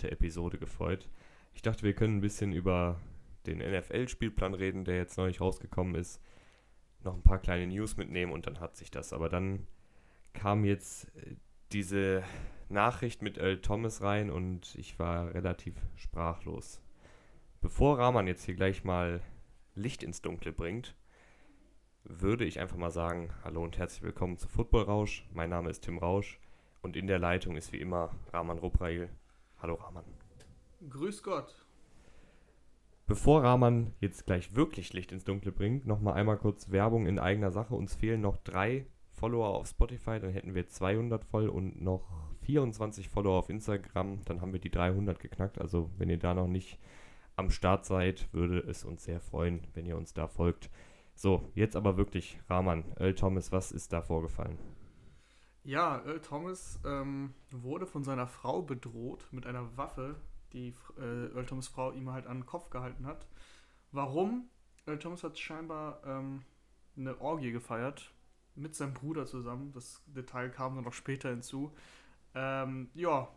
entspannte 0.00 0.10
Episode 0.10 0.58
gefreut. 0.58 1.08
Ich 1.52 1.62
dachte, 1.62 1.82
wir 1.82 1.94
können 1.94 2.18
ein 2.18 2.20
bisschen 2.20 2.52
über 2.52 3.00
den 3.46 3.58
NFL-Spielplan 3.58 4.54
reden, 4.54 4.84
der 4.84 4.96
jetzt 4.96 5.18
neulich 5.18 5.40
rausgekommen 5.40 5.94
ist. 5.94 6.20
Noch 7.02 7.14
ein 7.14 7.22
paar 7.22 7.38
kleine 7.38 7.66
News 7.66 7.96
mitnehmen 7.96 8.32
und 8.32 8.46
dann 8.46 8.60
hat 8.60 8.76
sich 8.76 8.90
das. 8.90 9.12
Aber 9.12 9.28
dann 9.28 9.66
kam 10.32 10.64
jetzt 10.64 11.04
äh, 11.16 11.36
diese 11.72 12.22
Nachricht 12.68 13.22
mit 13.22 13.38
Earl 13.38 13.60
Thomas 13.60 14.02
rein 14.02 14.30
und 14.30 14.74
ich 14.76 14.98
war 14.98 15.34
relativ 15.34 15.74
sprachlos. 15.96 16.80
Bevor 17.60 17.98
Rahman 17.98 18.26
jetzt 18.26 18.44
hier 18.44 18.54
gleich 18.54 18.84
mal 18.84 19.20
Licht 19.74 20.02
ins 20.02 20.22
Dunkle 20.22 20.52
bringt, 20.52 20.94
würde 22.04 22.44
ich 22.44 22.60
einfach 22.60 22.76
mal 22.76 22.90
sagen, 22.90 23.30
hallo 23.44 23.62
und 23.62 23.76
herzlich 23.76 24.02
willkommen 24.02 24.38
zu 24.38 24.48
Football 24.48 24.84
Rausch. 24.84 25.26
Mein 25.32 25.50
Name 25.50 25.70
ist 25.70 25.82
Tim 25.82 25.98
Rausch 25.98 26.38
und 26.80 26.96
in 26.96 27.06
der 27.06 27.18
Leitung 27.18 27.56
ist 27.56 27.72
wie 27.72 27.80
immer 27.80 28.14
Rahman 28.32 28.58
Ruprail. 28.58 29.10
Hallo 29.62 29.74
Rahman. 29.74 30.04
Grüß 30.88 31.22
Gott. 31.22 31.66
Bevor 33.06 33.42
Rahman 33.42 33.92
jetzt 34.00 34.24
gleich 34.24 34.54
wirklich 34.54 34.94
Licht 34.94 35.12
ins 35.12 35.24
Dunkle 35.24 35.52
bringt, 35.52 35.86
nochmal 35.86 36.14
einmal 36.14 36.38
kurz 36.38 36.70
Werbung 36.70 37.06
in 37.06 37.18
eigener 37.18 37.50
Sache. 37.50 37.74
Uns 37.74 37.94
fehlen 37.94 38.22
noch 38.22 38.38
drei 38.38 38.86
Follower 39.10 39.48
auf 39.48 39.66
Spotify, 39.66 40.18
dann 40.18 40.32
hätten 40.32 40.54
wir 40.54 40.66
200 40.66 41.26
voll 41.26 41.50
und 41.50 41.82
noch 41.82 42.08
24 42.42 43.10
Follower 43.10 43.38
auf 43.38 43.50
Instagram, 43.50 44.24
dann 44.24 44.40
haben 44.40 44.54
wir 44.54 44.60
die 44.60 44.70
300 44.70 45.18
geknackt. 45.18 45.60
Also 45.60 45.90
wenn 45.98 46.08
ihr 46.08 46.18
da 46.18 46.32
noch 46.32 46.48
nicht 46.48 46.78
am 47.36 47.50
Start 47.50 47.84
seid, 47.84 48.32
würde 48.32 48.60
es 48.60 48.82
uns 48.82 49.04
sehr 49.04 49.20
freuen, 49.20 49.66
wenn 49.74 49.84
ihr 49.84 49.98
uns 49.98 50.14
da 50.14 50.26
folgt. 50.26 50.70
So, 51.14 51.50
jetzt 51.54 51.76
aber 51.76 51.98
wirklich, 51.98 52.38
Rahman, 52.48 52.84
Earl 52.96 53.14
Thomas, 53.14 53.52
was 53.52 53.72
ist 53.72 53.92
da 53.92 54.00
vorgefallen? 54.00 54.58
Ja, 55.62 56.02
Earl 56.06 56.20
Thomas 56.20 56.80
ähm, 56.84 57.34
wurde 57.50 57.86
von 57.86 58.02
seiner 58.02 58.26
Frau 58.26 58.62
bedroht 58.62 59.26
mit 59.30 59.46
einer 59.46 59.76
Waffe, 59.76 60.16
die 60.52 60.74
äh, 60.98 61.34
Earl 61.34 61.46
Thomas 61.46 61.68
Frau 61.68 61.92
ihm 61.92 62.10
halt 62.10 62.26
an 62.26 62.38
den 62.38 62.46
Kopf 62.46 62.70
gehalten 62.70 63.06
hat. 63.06 63.26
Warum? 63.92 64.48
Earl 64.86 64.98
Thomas 64.98 65.22
hat 65.22 65.38
scheinbar 65.38 66.00
ähm, 66.06 66.42
eine 66.96 67.20
Orgie 67.20 67.52
gefeiert 67.52 68.10
mit 68.54 68.74
seinem 68.74 68.94
Bruder 68.94 69.26
zusammen. 69.26 69.72
Das 69.72 70.02
Detail 70.06 70.48
kam 70.48 70.74
dann 70.76 70.84
noch 70.84 70.92
später 70.94 71.28
hinzu. 71.30 71.72
Ähm, 72.34 72.88
ja, 72.94 73.28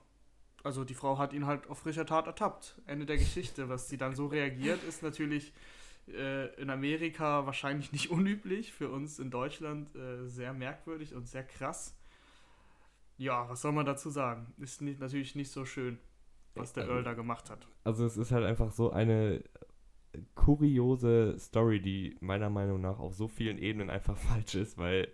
also 0.64 0.86
die 0.86 0.94
Frau 0.94 1.18
hat 1.18 1.34
ihn 1.34 1.46
halt 1.46 1.68
auf 1.68 1.80
frischer 1.80 2.06
Tat 2.06 2.28
ertappt. 2.28 2.82
Ende 2.86 3.06
der 3.06 3.18
Geschichte. 3.18 3.70
Was 3.70 3.90
sie 3.90 3.98
dann 3.98 4.16
so 4.16 4.28
reagiert, 4.28 4.84
ist 4.84 5.04
natürlich 5.04 5.54
äh, 6.08 6.54
in 6.56 6.70
Amerika 6.70 7.46
wahrscheinlich 7.46 7.92
nicht 7.92 8.10
unüblich. 8.12 8.72
Für 8.72 8.90
uns 8.90 9.20
in 9.20 9.30
Deutschland 9.30 9.94
äh, 9.96 10.26
sehr 10.28 10.54
merkwürdig 10.54 11.14
und 11.16 11.28
sehr 11.28 11.44
krass. 11.44 11.96
Ja, 13.24 13.48
was 13.50 13.62
soll 13.62 13.72
man 13.72 13.86
dazu 13.86 14.10
sagen? 14.10 14.54
Ist 14.58 14.82
nicht, 14.82 15.00
natürlich 15.00 15.34
nicht 15.36 15.52
so 15.52 15.64
schön, 15.64 15.98
was 16.56 16.74
der 16.74 16.88
Earl 16.88 17.04
da 17.04 17.14
gemacht 17.14 17.50
hat. 17.50 17.68
Also 17.86 18.06
es 18.06 18.18
ist 18.18 18.32
halt 18.32 18.46
einfach 18.46 18.72
so 18.72 18.92
eine 18.92 19.44
kuriose 20.36 21.36
Story, 21.40 21.82
die 21.82 22.18
meiner 22.20 22.50
Meinung 22.50 22.82
nach 22.82 23.00
auf 23.00 23.16
so 23.16 23.28
vielen 23.28 23.58
Ebenen 23.58 23.90
einfach 23.90 24.18
falsch 24.30 24.56
ist, 24.56 24.78
weil 24.78 25.08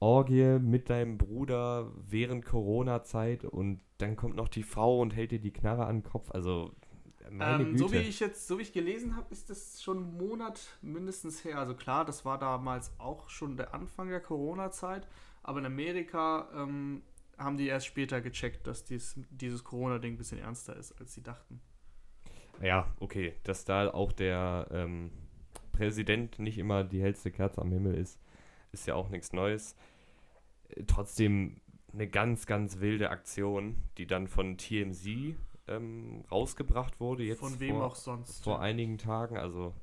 Orgie 0.00 0.58
mit 0.58 0.90
deinem 0.90 1.18
Bruder 1.18 1.92
während 2.08 2.44
Corona-Zeit 2.44 3.44
und 3.44 3.80
dann 3.98 4.16
kommt 4.16 4.34
noch 4.34 4.48
die 4.48 4.62
Frau 4.62 5.00
und 5.00 5.14
hält 5.14 5.30
dir 5.30 5.40
die 5.40 5.52
Knarre 5.52 5.86
an 5.86 5.98
den 5.98 6.02
Kopf. 6.02 6.30
Also, 6.32 6.74
ähm. 7.30 7.76
So 7.76 7.92
wie 7.92 7.98
ich 7.98 8.18
jetzt, 8.18 8.48
so 8.48 8.58
wie 8.58 8.62
ich 8.62 8.72
gelesen 8.72 9.14
habe, 9.14 9.26
ist 9.30 9.50
das 9.50 9.82
schon 9.82 9.98
einen 9.98 10.16
Monat 10.16 10.78
mindestens 10.82 11.44
her. 11.44 11.58
Also 11.58 11.74
klar, 11.74 12.04
das 12.04 12.24
war 12.24 12.38
damals 12.38 12.92
auch 12.98 13.28
schon 13.28 13.56
der 13.56 13.74
Anfang 13.74 14.08
der 14.08 14.20
Corona-Zeit, 14.20 15.06
aber 15.42 15.60
in 15.60 15.66
Amerika 15.66 16.48
ähm, 16.54 17.02
haben 17.40 17.56
die 17.56 17.66
erst 17.66 17.86
später 17.86 18.20
gecheckt, 18.20 18.66
dass 18.66 18.84
dies, 18.84 19.18
dieses 19.30 19.64
Corona-Ding 19.64 20.14
ein 20.14 20.18
bisschen 20.18 20.38
ernster 20.38 20.76
ist, 20.76 20.92
als 21.00 21.14
sie 21.14 21.22
dachten. 21.22 21.60
Ja, 22.62 22.94
okay. 23.00 23.34
Dass 23.44 23.64
da 23.64 23.90
auch 23.90 24.12
der 24.12 24.68
ähm, 24.70 25.10
Präsident 25.72 26.38
nicht 26.38 26.58
immer 26.58 26.84
die 26.84 27.00
hellste 27.00 27.30
Kerze 27.30 27.60
am 27.60 27.72
Himmel 27.72 27.94
ist, 27.94 28.20
ist 28.72 28.86
ja 28.86 28.94
auch 28.94 29.08
nichts 29.08 29.32
Neues. 29.32 29.74
Äh, 30.68 30.84
trotzdem 30.86 31.60
eine 31.92 32.06
ganz, 32.06 32.46
ganz 32.46 32.80
wilde 32.80 33.10
Aktion, 33.10 33.76
die 33.96 34.06
dann 34.06 34.28
von 34.28 34.58
TMZ 34.58 35.36
ähm, 35.66 36.24
rausgebracht 36.30 37.00
wurde. 37.00 37.24
Jetzt 37.24 37.40
von 37.40 37.58
wem 37.58 37.76
vor, 37.76 37.86
auch 37.86 37.96
sonst. 37.96 38.44
Vor 38.44 38.60
einigen 38.60 38.98
Tagen. 38.98 39.36
Also 39.36 39.74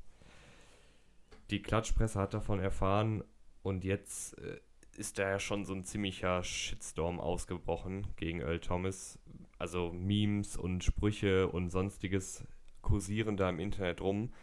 die 1.49 1.61
Klatschpresse 1.61 2.19
hat 2.19 2.33
davon 2.33 2.59
erfahren 2.59 3.23
und 3.63 3.83
jetzt 3.83 4.37
äh, 4.37 4.59
ist 4.97 5.19
da 5.19 5.29
ja 5.29 5.39
schon 5.39 5.63
so 5.63 5.73
ein 5.73 5.83
ziemlicher 5.83 6.43
Shitstorm 6.43 7.19
ausgebrochen 7.19 8.07
gegen 8.15 8.41
Earl 8.41 8.59
Thomas. 8.59 9.19
Also 9.59 9.91
Memes 9.93 10.57
und 10.57 10.83
Sprüche 10.83 11.47
und 11.47 11.69
sonstiges 11.69 12.43
kursieren 12.81 13.37
da 13.37 13.49
im 13.49 13.59
Internet 13.59 14.01
rum. 14.01 14.33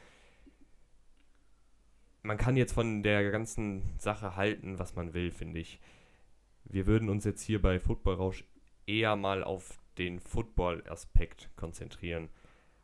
Man 2.22 2.36
kann 2.36 2.56
jetzt 2.56 2.72
von 2.72 3.02
der 3.02 3.30
ganzen 3.30 3.82
Sache 3.98 4.36
halten, 4.36 4.78
was 4.78 4.94
man 4.94 5.12
will, 5.12 5.30
finde 5.30 5.60
ich. 5.60 5.80
Wir 6.64 6.86
würden 6.86 7.10
uns 7.10 7.24
jetzt 7.24 7.42
hier 7.42 7.60
bei 7.60 7.78
Football 7.78 8.14
Rausch 8.14 8.44
eher 8.86 9.16
mal 9.16 9.44
auf 9.44 9.78
den 9.98 10.20
Football-Aspekt 10.20 11.50
konzentrieren. 11.56 12.28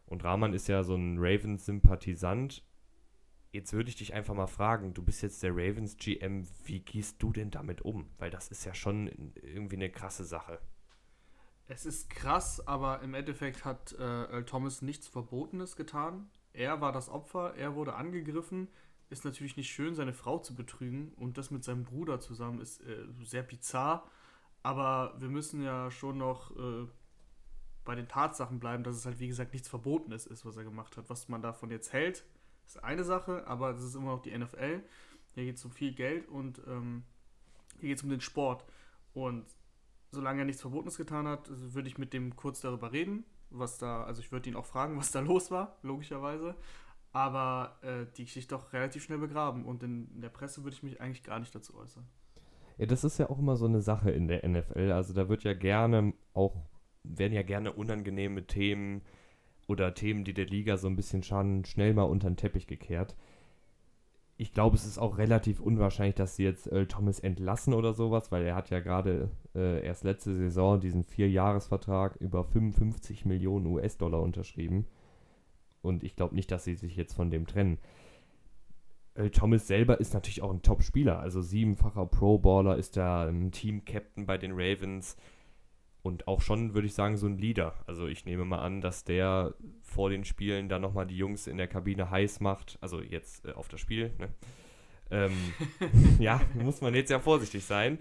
Und 0.06 0.25
Rahman 0.25 0.52
ist 0.52 0.69
ja 0.69 0.82
so 0.82 0.97
ein 0.97 1.19
Ravens-Sympathisant 1.19 2.64
Jetzt 3.53 3.72
würde 3.72 3.88
ich 3.88 3.97
dich 3.97 4.15
einfach 4.15 4.34
mal 4.34 4.47
fragen, 4.47 4.94
du 4.94 5.03
bist 5.03 5.22
jetzt 5.22 5.43
der 5.43 5.50
Ravens 5.50 5.97
GM, 5.97 6.47
wie 6.65 6.81
gehst 6.81 7.21
du 7.21 7.33
denn 7.33 7.50
damit 7.50 7.83
um? 7.83 8.09
Weil 8.19 8.31
das 8.31 8.49
ist 8.49 8.65
ja 8.65 8.75
schon 8.75 9.09
irgendwie 9.43 9.77
eine 9.77 9.91
krasse 9.91 10.25
Sache. 10.25 10.61
Es 11.66 11.84
ist 11.87 12.11
krass, 12.11 12.66
aber 12.66 13.00
im 13.00 13.15
Endeffekt 13.15 13.65
hat 13.65 13.93
äh, 13.93 14.03
Earl 14.03 14.44
Thomas 14.44 14.83
nichts 14.83 15.09
Verbotenes 15.09 15.77
getan. 15.77 16.28
Er 16.53 16.81
war 16.81 16.93
das 16.93 17.09
Opfer, 17.09 17.55
er 17.56 17.75
wurde 17.75 17.94
angegriffen. 17.94 18.69
Ist 19.09 19.25
natürlich 19.25 19.56
nicht 19.56 19.71
schön, 19.71 19.94
seine 19.94 20.12
Frau 20.12 20.38
zu 20.38 20.55
betrügen 20.55 21.12
und 21.15 21.37
das 21.37 21.50
mit 21.50 21.65
seinem 21.65 21.84
Bruder 21.84 22.21
zusammen 22.21 22.61
ist 22.61 22.81
äh, 22.82 23.05
sehr 23.25 23.43
bizarr. 23.43 24.09
Aber 24.62 25.15
wir 25.19 25.28
müssen 25.28 25.62
ja 25.62 25.91
schon 25.91 26.19
noch 26.19 26.56
äh, 26.56 26.87
bei 27.84 27.94
den 27.94 28.09
Tatsachen 28.09 28.61
bleiben, 28.61 28.84
dass 28.84 28.97
es 28.97 29.06
halt 29.06 29.19
wie 29.19 29.28
gesagt 29.28 29.53
nichts 29.53 29.69
Verbotenes 29.69 30.27
ist, 30.27 30.44
was 30.44 30.56
er 30.56 30.65
gemacht 30.65 30.97
hat. 30.97 31.09
Was 31.09 31.28
man 31.28 31.43
davon 31.43 31.71
jetzt 31.71 31.93
hält, 31.93 32.25
ist 32.70 32.84
eine 32.84 33.04
Sache, 33.04 33.47
aber 33.47 33.72
das 33.72 33.82
ist 33.82 33.94
immer 33.94 34.12
noch 34.12 34.22
die 34.22 34.36
NFL. 34.36 34.82
Hier 35.34 35.44
geht 35.44 35.56
es 35.56 35.64
um 35.64 35.72
viel 35.72 35.92
Geld 35.92 36.28
und 36.28 36.60
ähm, 36.66 37.04
hier 37.78 37.88
geht 37.88 37.98
es 37.98 38.04
um 38.04 38.10
den 38.10 38.20
Sport. 38.20 38.64
Und 39.12 39.44
solange 40.12 40.42
er 40.42 40.44
nichts 40.44 40.62
Verbotenes 40.62 40.97
getan 40.97 41.26
hat, 41.26 41.48
würde 41.48 41.88
ich 41.88 41.98
mit 41.98 42.12
dem 42.12 42.36
kurz 42.36 42.60
darüber 42.60 42.92
reden, 42.92 43.25
was 43.50 43.78
da, 43.78 44.04
also 44.04 44.20
ich 44.20 44.31
würde 44.31 44.48
ihn 44.48 44.56
auch 44.56 44.66
fragen, 44.66 44.97
was 44.98 45.10
da 45.10 45.20
los 45.20 45.50
war, 45.50 45.78
logischerweise. 45.82 46.54
Aber 47.12 47.78
äh, 47.82 48.06
die 48.16 48.25
Geschichte 48.25 48.54
auch 48.54 48.72
relativ 48.72 49.02
schnell 49.02 49.19
begraben 49.19 49.64
und 49.64 49.82
in, 49.82 50.08
in 50.14 50.20
der 50.20 50.28
Presse 50.28 50.62
würde 50.62 50.75
ich 50.75 50.84
mich 50.84 51.00
eigentlich 51.00 51.25
gar 51.25 51.41
nicht 51.41 51.52
dazu 51.52 51.76
äußern. 51.76 52.06
Ja, 52.78 52.87
das 52.87 53.02
ist 53.02 53.19
ja 53.19 53.28
auch 53.28 53.38
immer 53.41 53.56
so 53.56 53.66
eine 53.66 53.82
Sache 53.82 54.12
in 54.12 54.28
der 54.28 54.48
NFL. 54.48 54.92
Also 54.92 55.12
da 55.12 55.28
wird 55.28 55.42
ja 55.42 55.54
gerne 55.54 56.14
auch, 56.34 56.56
werden 57.02 57.32
ja 57.32 57.42
gerne 57.42 57.72
unangenehme 57.72 58.47
Themen 58.47 59.02
oder 59.70 59.94
Themen, 59.94 60.25
die 60.25 60.34
der 60.34 60.47
Liga 60.47 60.76
so 60.76 60.88
ein 60.88 60.97
bisschen 60.97 61.22
schaden, 61.22 61.64
schnell 61.64 61.94
mal 61.94 62.03
unter 62.03 62.28
den 62.28 62.36
Teppich 62.36 62.66
gekehrt. 62.66 63.16
Ich 64.36 64.53
glaube, 64.53 64.75
es 64.75 64.84
ist 64.84 64.98
auch 64.98 65.16
relativ 65.16 65.60
unwahrscheinlich, 65.60 66.16
dass 66.16 66.34
sie 66.34 66.44
jetzt 66.44 66.66
Earl 66.66 66.86
Thomas 66.86 67.20
entlassen 67.20 67.72
oder 67.72 67.92
sowas, 67.94 68.32
weil 68.32 68.44
er 68.44 68.56
hat 68.56 68.70
ja 68.70 68.81
gerade 68.81 69.31
äh, 69.54 69.84
erst 69.84 70.03
letzte 70.03 70.34
Saison 70.34 70.81
diesen 70.81 71.05
Vierjahresvertrag 71.05 72.17
über 72.17 72.43
55 72.43 73.26
Millionen 73.26 73.67
US-Dollar 73.67 74.20
unterschrieben. 74.20 74.87
Und 75.82 76.02
ich 76.02 76.17
glaube 76.17 76.34
nicht, 76.34 76.50
dass 76.50 76.64
sie 76.64 76.75
sich 76.75 76.96
jetzt 76.96 77.14
von 77.14 77.31
dem 77.31 77.46
trennen. 77.46 77.78
Earl 79.14 79.31
Thomas 79.31 79.69
selber 79.69 80.00
ist 80.00 80.14
natürlich 80.14 80.43
auch 80.43 80.52
ein 80.52 80.62
Top-Spieler. 80.62 81.20
Also 81.20 81.43
siebenfacher 81.43 82.06
Pro-Baller 82.06 82.76
ist 82.76 82.96
da 82.96 83.28
ein 83.28 83.52
Team-Captain 83.52 84.26
bei 84.26 84.37
den 84.37 84.52
Ravens 84.52 85.17
und 86.02 86.26
auch 86.29 86.41
schon, 86.41 86.75
würde 86.75 86.87
ich 86.87 86.94
sagen, 86.94 87.17
so 87.17 87.26
ein 87.26 87.38
Leader. 87.38 87.75
Also 87.87 88.06
ich 88.06 88.25
nehme 88.25 88.44
mal 88.44 88.61
an, 88.61 88.81
dass 88.81 89.05
der 89.05 89.55
vor 89.82 90.11
den 90.11 90.25
Spielen 90.25 90.69
dann 90.69 90.82
nochmal 90.82 91.06
die 91.06 91.17
Jungs 91.17 91.47
in 91.47 91.58
der 91.58 91.69
Kabine 91.69 92.11
heiß 92.11 92.41
macht. 92.41 92.79
Also 92.81 93.02
jetzt 93.02 93.44
äh, 93.44 93.52
auf 93.52 93.69
das 93.69 93.81
Spiel. 93.81 94.12
Ne? 94.19 94.29
Ähm, 95.11 95.32
ja, 96.19 96.41
muss 96.55 96.81
man 96.81 96.94
jetzt 96.94 97.11
ja 97.11 97.19
vorsichtig 97.19 97.64
sein. 97.64 97.99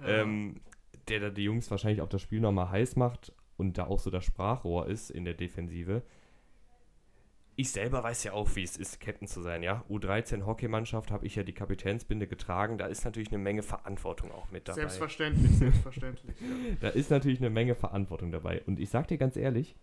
Ja. 0.00 0.22
Ähm, 0.22 0.60
der 1.08 1.20
da 1.20 1.30
die 1.30 1.44
Jungs 1.44 1.70
wahrscheinlich 1.70 2.00
auf 2.00 2.08
das 2.08 2.22
Spiel 2.22 2.40
nochmal 2.40 2.70
heiß 2.70 2.96
macht 2.96 3.32
und 3.56 3.78
da 3.78 3.86
auch 3.86 4.00
so 4.00 4.10
das 4.10 4.24
Sprachrohr 4.24 4.88
ist 4.88 5.10
in 5.10 5.24
der 5.24 5.34
Defensive 5.34 6.02
ich 7.58 7.70
selber 7.70 8.04
weiß 8.04 8.24
ja 8.24 8.32
auch, 8.34 8.54
wie 8.54 8.62
es 8.62 8.76
ist, 8.76 9.00
Captain 9.00 9.26
zu 9.26 9.40
sein, 9.40 9.62
ja. 9.62 9.82
U13 9.88 10.44
Hockeymannschaft 10.44 11.10
habe 11.10 11.26
ich 11.26 11.36
ja 11.36 11.42
die 11.42 11.54
Kapitänsbinde 11.54 12.26
getragen. 12.26 12.76
Da 12.76 12.86
ist 12.86 13.04
natürlich 13.06 13.30
eine 13.30 13.38
Menge 13.38 13.62
Verantwortung 13.62 14.30
auch 14.30 14.50
mit 14.50 14.68
dabei. 14.68 14.80
Selbstverständlich, 14.80 15.52
selbstverständlich. 15.56 16.36
ja. 16.38 16.76
Da 16.80 16.88
ist 16.90 17.10
natürlich 17.10 17.40
eine 17.40 17.48
Menge 17.48 17.74
Verantwortung 17.74 18.30
dabei. 18.30 18.62
Und 18.66 18.78
ich 18.78 18.90
sag 18.90 19.08
dir 19.08 19.16
ganz 19.16 19.36
ehrlich, 19.36 19.74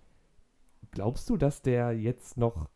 glaubst 0.91 1.27
du, 1.31 1.35
dass 1.35 1.63
der 1.63 1.93
jetzt 1.93 2.37
noch, 2.37 2.69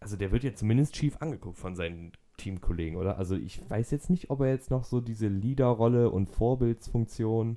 also 0.00 0.16
der 0.16 0.30
wird 0.32 0.44
jetzt 0.44 0.58
zumindest 0.58 0.96
schief 0.96 1.16
angeguckt 1.20 1.56
von 1.56 1.74
seinen 1.74 2.12
Teamkollegen, 2.36 2.98
oder? 2.98 3.16
Also 3.16 3.36
ich 3.36 3.68
weiß 3.70 3.90
jetzt 3.90 4.10
nicht, 4.10 4.28
ob 4.28 4.40
er 4.40 4.48
jetzt 4.48 4.70
noch 4.70 4.84
so 4.84 5.00
diese 5.00 5.28
Leaderrolle 5.28 6.10
und 6.10 6.26
Vorbildsfunktion 6.26 7.56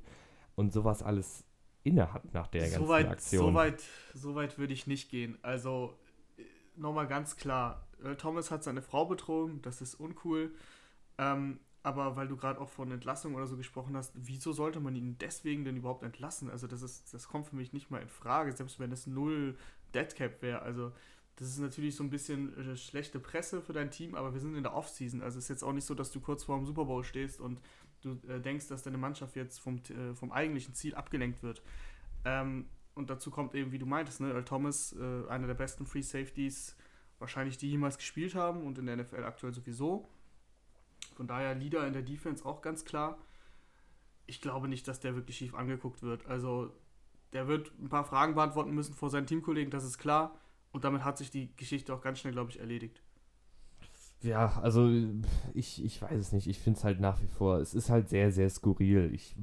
und 0.56 0.72
sowas 0.72 1.04
alles 1.04 1.44
inne 1.84 2.14
hat 2.14 2.34
nach 2.34 2.48
der 2.48 2.62
ganzen 2.62 2.84
so 2.84 2.88
weit, 2.88 3.08
Aktion. 3.08 3.46
So 3.48 3.54
weit, 3.54 3.84
so 4.14 4.36
weit 4.36 4.58
würde 4.58 4.74
ich 4.74 4.88
nicht 4.88 5.10
gehen. 5.10 5.38
Also 5.42 5.94
nochmal 6.80 7.08
ganz 7.08 7.38
klar, 7.38 7.88
Earl 8.04 8.18
Thomas 8.18 8.52
hat 8.52 8.64
seine 8.64 8.82
Frau 8.82 9.06
betrogen, 9.06 9.62
das 9.62 9.82
ist 9.82 9.96
uncool. 9.96 10.54
Ähm, 11.18 11.60
aber 11.82 12.16
weil 12.16 12.28
du 12.28 12.36
gerade 12.36 12.60
auch 12.60 12.70
von 12.70 12.92
Entlassung 12.92 13.36
oder 13.36 13.48
so 13.48 13.56
gesprochen 13.56 13.96
hast, 13.96 14.12
wieso 14.16 14.52
sollte 14.52 14.80
man 14.80 14.96
ihn 14.96 15.18
deswegen 15.18 15.64
denn 15.64 15.78
überhaupt 15.78 16.04
entlassen? 16.04 16.50
Also 16.50 16.68
das 16.68 16.82
ist, 16.82 17.14
das 17.14 17.28
kommt 17.28 17.48
für 17.48 17.56
mich 17.56 17.72
nicht 17.72 17.90
mal 17.90 18.02
in 18.02 18.10
Frage, 18.10 18.52
selbst 18.52 18.80
wenn 18.80 18.92
es 18.92 19.08
null 19.08 19.58
Deadcap 19.94 20.42
wäre. 20.42 20.62
Also 20.62 20.92
das 21.38 21.48
ist 21.48 21.60
natürlich 21.60 21.96
so 21.96 22.04
ein 22.04 22.10
bisschen 22.10 22.56
äh, 22.58 22.76
schlechte 22.76 23.20
Presse 23.20 23.62
für 23.62 23.72
dein 23.72 23.92
Team, 23.92 24.16
aber 24.16 24.34
wir 24.34 24.42
sind 24.42 24.56
in 24.56 24.64
der 24.64 24.76
Offseason. 24.76 25.22
Also 25.22 25.38
es 25.38 25.46
ist 25.46 25.50
jetzt 25.50 25.64
auch 25.64 25.72
nicht 25.72 25.86
so, 25.86 25.96
dass 25.96 26.12
du 26.12 26.20
kurz 26.20 26.44
vor 26.44 26.58
dem 26.58 26.66
Super 26.66 26.84
Bowl 26.84 27.04
stehst 27.04 27.40
und 27.40 27.62
du 28.02 28.20
äh, 28.28 28.42
denkst, 28.42 28.68
dass 28.68 28.84
deine 28.84 28.98
Mannschaft 28.98 29.38
jetzt 29.38 29.60
vom, 29.60 29.78
äh, 29.78 30.14
vom 30.16 30.34
eigentlichen 30.34 30.74
Ziel 30.74 30.96
abgelenkt 30.96 31.42
wird. 31.44 31.62
Ähm, 32.26 32.68
und 33.00 33.10
dazu 33.10 33.32
kommt 33.32 33.56
eben, 33.56 33.72
wie 33.72 33.80
du 33.80 33.86
meintest, 33.86 34.20
ne, 34.20 34.30
Earl 34.32 34.46
Thomas, 34.46 34.94
äh, 34.94 35.28
einer 35.30 35.48
der 35.48 35.56
besten 35.56 35.86
Free 35.86 36.02
Safeties, 36.02 36.76
wahrscheinlich 37.18 37.58
die 37.58 37.70
jemals 37.70 37.98
gespielt 37.98 38.36
haben 38.36 38.62
und 38.64 38.78
in 38.78 38.86
der 38.86 38.98
NFL 38.98 39.24
aktuell 39.24 39.54
sowieso. 39.54 40.08
Von 41.16 41.26
daher 41.26 41.56
Leader 41.56 41.88
in 41.88 41.94
der 41.94 42.02
Defense 42.02 42.46
auch 42.46 42.62
ganz 42.62 42.86
klar. 42.86 43.18
Ich 44.28 44.42
glaube 44.42 44.68
nicht, 44.68 44.88
dass 44.88 45.00
der 45.00 45.16
wirklich 45.16 45.38
schief 45.38 45.56
angeguckt 45.56 46.04
wird. 46.04 46.28
Also 46.28 46.72
der 47.34 47.48
wird 47.48 47.72
ein 47.80 47.90
paar 47.90 48.04
Fragen 48.04 48.36
beantworten 48.36 48.72
müssen 48.72 48.94
vor 48.94 49.10
seinen 49.10 49.28
Teamkollegen, 49.28 49.72
das 49.72 49.84
ist 49.84 49.98
klar. 49.98 50.38
Und 50.72 50.84
damit 50.84 51.04
hat 51.04 51.18
sich 51.18 51.32
die 51.32 51.56
Geschichte 51.56 51.94
auch 51.94 52.02
ganz 52.02 52.20
schnell, 52.20 52.34
glaube 52.34 52.52
ich, 52.52 52.60
erledigt. 52.60 53.02
Ja, 54.22 54.60
also 54.62 54.92
ich, 55.54 55.84
ich 55.84 56.02
weiß 56.02 56.20
es 56.20 56.32
nicht. 56.34 56.48
Ich 56.48 56.60
finde 56.60 56.78
es 56.78 56.84
halt 56.84 57.00
nach 57.00 57.22
wie 57.22 57.28
vor, 57.28 57.60
es 57.60 57.74
ist 57.74 57.90
halt 57.90 58.10
sehr, 58.10 58.32
sehr 58.32 58.50
skurril. 58.50 59.14
Ich 59.14 59.36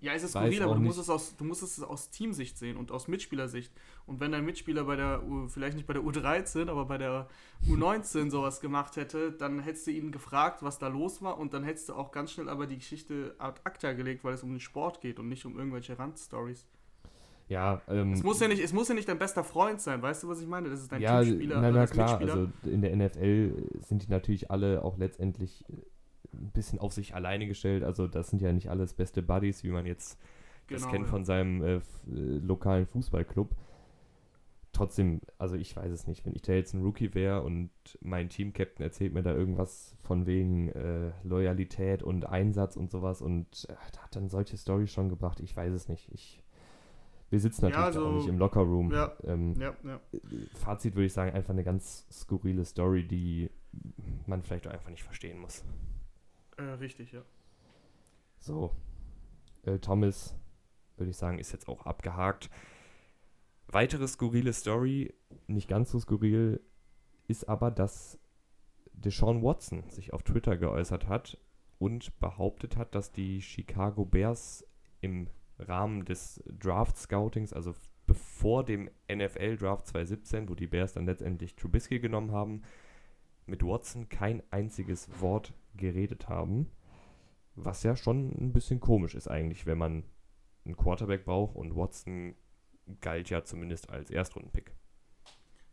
ja, 0.00 0.12
es 0.12 0.22
ist 0.22 0.30
skurril, 0.30 0.62
aber 0.62 0.74
du 0.74 0.80
musst, 0.80 0.98
es 0.98 1.10
aus, 1.10 1.36
du 1.36 1.44
musst 1.44 1.62
es 1.62 1.82
aus 1.82 2.10
Teamsicht 2.10 2.56
sehen 2.56 2.76
und 2.76 2.92
aus 2.92 3.08
Mitspielersicht. 3.08 3.72
Und 4.06 4.20
wenn 4.20 4.30
dein 4.30 4.44
Mitspieler 4.44 4.84
bei 4.84 4.96
der 4.96 5.26
U, 5.26 5.48
vielleicht 5.48 5.76
nicht 5.76 5.86
bei 5.86 5.94
der 5.94 6.02
U13, 6.02 6.68
aber 6.68 6.84
bei 6.84 6.98
der 6.98 7.28
U19 7.66 8.30
sowas 8.30 8.60
gemacht 8.60 8.96
hätte, 8.96 9.32
dann 9.32 9.58
hättest 9.60 9.88
du 9.88 9.90
ihn 9.90 10.12
gefragt, 10.12 10.62
was 10.62 10.78
da 10.78 10.88
los 10.88 11.20
war 11.20 11.38
und 11.38 11.52
dann 11.52 11.64
hättest 11.64 11.88
du 11.88 11.94
auch 11.94 12.12
ganz 12.12 12.32
schnell 12.32 12.48
aber 12.48 12.66
die 12.66 12.76
Geschichte 12.76 13.34
ad 13.38 13.60
acta 13.64 13.92
gelegt, 13.92 14.22
weil 14.22 14.34
es 14.34 14.42
um 14.42 14.50
den 14.50 14.60
Sport 14.60 15.00
geht 15.00 15.18
und 15.18 15.28
nicht 15.28 15.44
um 15.44 15.58
irgendwelche 15.58 15.98
Randstories. 15.98 16.66
Ja, 17.48 17.80
ähm, 17.88 18.12
es 18.12 18.22
muss 18.22 18.40
ja 18.40 18.48
nicht, 18.48 18.62
es 18.62 18.72
muss 18.72 18.88
ja 18.88 18.94
nicht 18.94 19.08
dein 19.08 19.18
bester 19.18 19.42
Freund 19.42 19.80
sein, 19.80 20.02
weißt 20.02 20.22
du, 20.22 20.28
was 20.28 20.40
ich 20.40 20.46
meine? 20.46 20.68
Das 20.68 20.80
ist 20.80 20.92
dein 20.92 21.00
ja, 21.00 21.22
Teamspieler. 21.22 21.60
Na, 21.60 21.70
na 21.70 21.86
klar, 21.86 22.18
also 22.18 22.48
in 22.62 22.82
der 22.82 22.94
NFL 22.94 23.80
sind 23.80 24.02
die 24.02 24.10
natürlich 24.10 24.50
alle 24.50 24.84
auch 24.84 24.98
letztendlich 24.98 25.64
ein 26.32 26.50
bisschen 26.52 26.78
auf 26.78 26.92
sich 26.92 27.14
alleine 27.14 27.46
gestellt. 27.46 27.82
Also 27.82 28.06
das 28.06 28.28
sind 28.30 28.42
ja 28.42 28.52
nicht 28.52 28.70
alles 28.70 28.94
beste 28.94 29.22
Buddies, 29.22 29.64
wie 29.64 29.70
man 29.70 29.86
jetzt 29.86 30.18
genau, 30.66 30.80
das 30.80 30.90
kennt 30.90 31.04
ja. 31.06 31.10
von 31.10 31.24
seinem 31.24 31.62
äh, 31.62 31.74
äh, 31.76 31.80
lokalen 32.06 32.86
Fußballclub. 32.86 33.54
Trotzdem, 34.72 35.20
also 35.38 35.56
ich 35.56 35.74
weiß 35.74 35.90
es 35.90 36.06
nicht, 36.06 36.24
wenn 36.24 36.34
ich 36.34 36.42
da 36.42 36.52
jetzt 36.52 36.74
ein 36.74 36.82
Rookie 36.82 37.14
wäre 37.14 37.42
und 37.42 37.70
mein 38.00 38.28
Team-Captain 38.28 38.84
erzählt 38.84 39.12
mir 39.12 39.22
da 39.22 39.34
irgendwas 39.34 39.96
von 40.02 40.26
wegen 40.26 40.68
äh, 40.68 41.10
Loyalität 41.24 42.02
und 42.02 42.26
Einsatz 42.26 42.76
und 42.76 42.90
sowas 42.90 43.20
und 43.20 43.66
äh, 43.70 43.74
hat 43.74 44.14
dann 44.14 44.28
solche 44.28 44.56
Storys 44.56 44.92
schon 44.92 45.08
gebracht, 45.08 45.40
ich 45.40 45.56
weiß 45.56 45.72
es 45.72 45.88
nicht. 45.88 46.12
Ich, 46.12 46.44
wir 47.30 47.40
sitzen 47.40 47.62
natürlich 47.62 47.80
ja, 47.80 47.86
also, 47.86 48.06
auch 48.06 48.12
nicht 48.12 48.28
im 48.28 48.38
Lockerroom. 48.38 48.92
Ja, 48.92 49.16
ähm, 49.24 49.54
ja, 49.58 49.74
ja. 49.82 50.00
Fazit 50.54 50.94
würde 50.94 51.06
ich 51.06 51.12
sagen, 51.12 51.32
einfach 51.32 51.50
eine 51.50 51.64
ganz 51.64 52.06
skurrile 52.12 52.64
Story, 52.64 53.08
die 53.08 53.50
man 54.26 54.42
vielleicht 54.42 54.68
auch 54.68 54.72
einfach 54.72 54.90
nicht 54.90 55.02
verstehen 55.02 55.38
muss. 55.40 55.64
Äh, 56.58 56.62
richtig, 56.62 57.12
ja. 57.12 57.22
So. 58.38 58.74
Earl 59.64 59.80
Thomas, 59.80 60.36
würde 60.96 61.10
ich 61.10 61.16
sagen, 61.16 61.38
ist 61.38 61.52
jetzt 61.52 61.68
auch 61.68 61.86
abgehakt. 61.86 62.50
Weitere 63.68 64.06
skurrile 64.06 64.52
Story, 64.52 65.14
nicht 65.46 65.68
ganz 65.68 65.90
so 65.90 65.98
skurril, 65.98 66.60
ist 67.26 67.48
aber, 67.48 67.70
dass 67.70 68.18
Deshaun 68.92 69.42
Watson 69.42 69.88
sich 69.90 70.12
auf 70.12 70.22
Twitter 70.22 70.56
geäußert 70.56 71.06
hat 71.06 71.38
und 71.78 72.18
behauptet 72.18 72.76
hat, 72.76 72.94
dass 72.94 73.12
die 73.12 73.40
Chicago 73.42 74.04
Bears 74.04 74.64
im 75.00 75.28
Rahmen 75.58 76.04
des 76.04 76.42
Draft 76.46 76.96
Scoutings, 76.96 77.52
also 77.52 77.74
bevor 78.06 78.64
dem 78.64 78.90
NFL 79.12 79.56
Draft 79.58 79.86
2017, 79.88 80.48
wo 80.48 80.54
die 80.54 80.66
Bears 80.66 80.94
dann 80.94 81.06
letztendlich 81.06 81.54
Trubisky 81.56 82.00
genommen 82.00 82.32
haben, 82.32 82.62
mit 83.46 83.62
Watson 83.62 84.08
kein 84.08 84.42
einziges 84.50 85.08
Wort 85.20 85.52
geredet 85.78 86.28
haben. 86.28 86.70
Was 87.54 87.82
ja 87.82 87.96
schon 87.96 88.30
ein 88.38 88.52
bisschen 88.52 88.80
komisch 88.80 89.14
ist 89.14 89.28
eigentlich, 89.28 89.64
wenn 89.64 89.78
man 89.78 90.04
einen 90.64 90.76
Quarterback 90.76 91.24
braucht 91.24 91.56
und 91.56 91.74
Watson 91.74 92.34
galt 93.00 93.30
ja 93.30 93.42
zumindest 93.44 93.90
als 93.90 94.10
Erstrundenpick. 94.10 94.74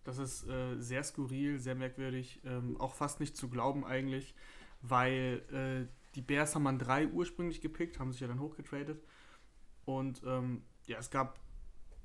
Das 0.03 0.17
ist 0.17 0.47
äh, 0.47 0.79
sehr 0.79 1.03
skurril, 1.03 1.59
sehr 1.59 1.75
merkwürdig, 1.75 2.41
ähm, 2.45 2.79
auch 2.79 2.93
fast 2.93 3.19
nicht 3.19 3.35
zu 3.35 3.49
glauben 3.49 3.83
eigentlich, 3.83 4.35
weil 4.81 5.41
äh, 5.51 5.91
die 6.15 6.21
Bears 6.21 6.55
haben 6.55 6.67
an 6.67 6.79
drei 6.79 7.07
ursprünglich 7.07 7.59
gepickt, 7.59 7.99
haben 7.99 8.11
sich 8.11 8.21
ja 8.21 8.27
dann 8.27 8.39
hochgetradet. 8.39 9.03
Und 9.83 10.21
ähm, 10.25 10.63
ja, 10.87 10.97
es 10.97 11.09
gab 11.09 11.39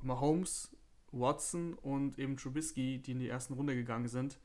Mahomes, 0.03 0.77
Watson 1.13 1.75
und 1.75 2.19
eben 2.19 2.37
Trubisky, 2.37 2.99
die 2.99 3.13
in 3.13 3.19
die 3.19 3.29
ersten 3.29 3.55
Runde 3.55 3.75
gegangen 3.75 4.09
sind. 4.09 4.39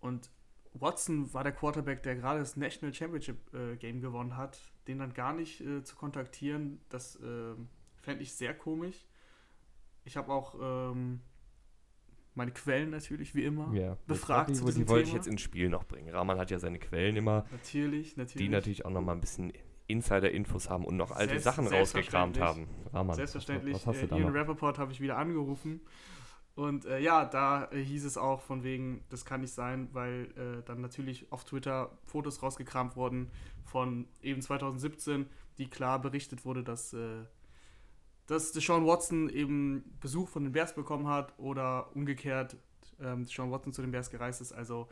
Und 0.00 0.30
Watson 0.74 1.32
war 1.34 1.42
der 1.42 1.52
Quarterback, 1.52 2.02
der 2.02 2.16
gerade 2.16 2.40
das 2.40 2.56
National 2.56 2.94
Championship 2.94 3.36
äh, 3.54 3.76
Game 3.76 4.00
gewonnen 4.00 4.36
hat. 4.36 4.58
Den 4.86 4.98
dann 4.98 5.12
gar 5.14 5.32
nicht 5.32 5.60
äh, 5.60 5.82
zu 5.82 5.96
kontaktieren, 5.96 6.80
das 6.88 7.16
äh, 7.16 7.54
fände 7.96 8.22
ich 8.22 8.32
sehr 8.32 8.54
komisch. 8.54 9.06
Ich 10.04 10.16
habe 10.16 10.32
auch 10.32 10.54
ähm, 10.60 11.20
meine 12.34 12.52
Quellen 12.52 12.90
natürlich, 12.90 13.34
wie 13.34 13.44
immer, 13.44 13.72
ja, 13.74 13.96
befragt. 14.06 14.50
Die, 14.50 14.54
die 14.54 14.88
wollte 14.88 15.08
ich 15.08 15.14
jetzt 15.14 15.26
ins 15.26 15.42
Spiel 15.42 15.68
noch 15.68 15.84
bringen. 15.84 16.08
Rahman 16.08 16.38
hat 16.38 16.50
ja 16.50 16.58
seine 16.58 16.78
Quellen 16.78 17.16
immer. 17.16 17.44
Natürlich, 17.50 18.16
natürlich. 18.16 18.46
Die 18.46 18.48
natürlich 18.48 18.84
auch 18.84 18.90
noch 18.90 19.02
mal 19.02 19.12
ein 19.12 19.20
bisschen 19.20 19.52
Insider-Infos 19.88 20.70
haben 20.70 20.84
und 20.84 20.96
noch 20.96 21.10
alte 21.10 21.32
Selbst, 21.32 21.44
Sachen 21.44 21.66
rausgekramt 21.66 22.40
haben. 22.40 22.68
Rahman, 22.92 23.16
selbstverständlich. 23.16 23.74
Was, 23.74 23.86
was 23.86 23.98
hast 23.98 24.10
du 24.10 24.14
äh, 24.14 24.20
Ian 24.20 24.34
Rappaport 24.34 24.78
habe 24.78 24.92
ich 24.92 25.00
wieder 25.00 25.18
angerufen 25.18 25.80
und 26.54 26.84
äh, 26.84 27.00
ja, 27.00 27.24
da 27.24 27.70
äh, 27.70 27.82
hieß 27.82 28.04
es 28.04 28.18
auch 28.18 28.40
von 28.42 28.62
wegen, 28.62 29.04
das 29.08 29.24
kann 29.24 29.40
nicht 29.40 29.54
sein, 29.54 29.88
weil 29.92 30.30
äh, 30.36 30.62
dann 30.64 30.80
natürlich 30.80 31.30
auf 31.32 31.44
Twitter 31.44 31.96
Fotos 32.04 32.42
rausgekramt 32.42 32.96
wurden 32.96 33.30
von 33.64 34.06
eben 34.20 34.42
2017, 34.42 35.26
die 35.58 35.70
klar 35.70 36.00
berichtet 36.00 36.44
wurde, 36.44 36.62
dass, 36.62 36.92
äh, 36.92 37.24
dass 38.26 38.52
Deshaun 38.52 38.86
Watson 38.86 39.28
eben 39.28 39.96
Besuch 40.00 40.28
von 40.28 40.42
den 40.42 40.52
Bears 40.52 40.74
bekommen 40.74 41.06
hat 41.06 41.38
oder 41.38 41.94
umgekehrt 41.94 42.56
ähm, 43.00 43.24
Deshaun 43.24 43.50
Watson 43.50 43.72
zu 43.72 43.82
den 43.82 43.92
Bears 43.92 44.10
gereist 44.10 44.40
ist. 44.40 44.52
Also 44.52 44.88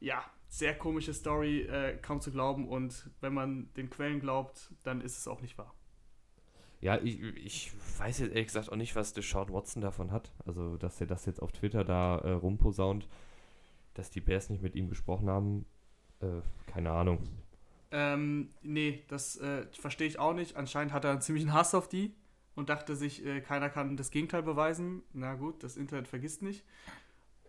ja, 0.00 0.24
sehr 0.48 0.76
komische 0.76 1.14
Story, 1.14 1.62
äh, 1.62 1.96
kaum 1.96 2.20
zu 2.20 2.30
glauben. 2.30 2.68
Und 2.68 3.08
wenn 3.20 3.32
man 3.32 3.72
den 3.74 3.88
Quellen 3.88 4.20
glaubt, 4.20 4.70
dann 4.82 5.00
ist 5.00 5.16
es 5.16 5.28
auch 5.28 5.40
nicht 5.40 5.56
wahr. 5.56 5.74
Ja, 6.82 6.98
ich, 7.00 7.22
ich 7.22 7.72
weiß 7.98 8.18
jetzt 8.18 8.32
ehrlich 8.32 8.48
gesagt 8.48 8.70
auch 8.70 8.76
nicht, 8.76 8.96
was 8.96 9.12
Deshaun 9.12 9.52
Watson 9.52 9.80
davon 9.80 10.10
hat. 10.10 10.32
Also, 10.44 10.76
dass 10.76 11.00
er 11.00 11.06
das 11.06 11.24
jetzt 11.26 11.40
auf 11.40 11.52
Twitter 11.52 11.84
da 11.84 12.18
äh, 12.18 12.32
rumposaunt, 12.32 13.08
dass 13.94 14.10
die 14.10 14.20
Bears 14.20 14.50
nicht 14.50 14.62
mit 14.62 14.74
ihm 14.74 14.88
gesprochen 14.88 15.30
haben. 15.30 15.64
Äh, 16.20 16.40
keine 16.66 16.90
Ahnung. 16.90 17.20
Ähm, 17.92 18.50
nee, 18.62 19.04
das 19.06 19.36
äh, 19.36 19.66
verstehe 19.70 20.08
ich 20.08 20.18
auch 20.18 20.34
nicht. 20.34 20.56
Anscheinend 20.56 20.92
hat 20.92 21.04
er 21.04 21.12
einen 21.12 21.20
ziemlichen 21.20 21.52
Hass 21.52 21.72
auf 21.72 21.88
die 21.88 22.16
und 22.56 22.68
dachte 22.68 22.96
sich, 22.96 23.24
äh, 23.24 23.40
keiner 23.40 23.70
kann 23.70 23.96
das 23.96 24.10
Gegenteil 24.10 24.42
beweisen. 24.42 25.02
Na 25.12 25.34
gut, 25.34 25.62
das 25.62 25.76
Internet 25.76 26.08
vergisst 26.08 26.42
nicht. 26.42 26.64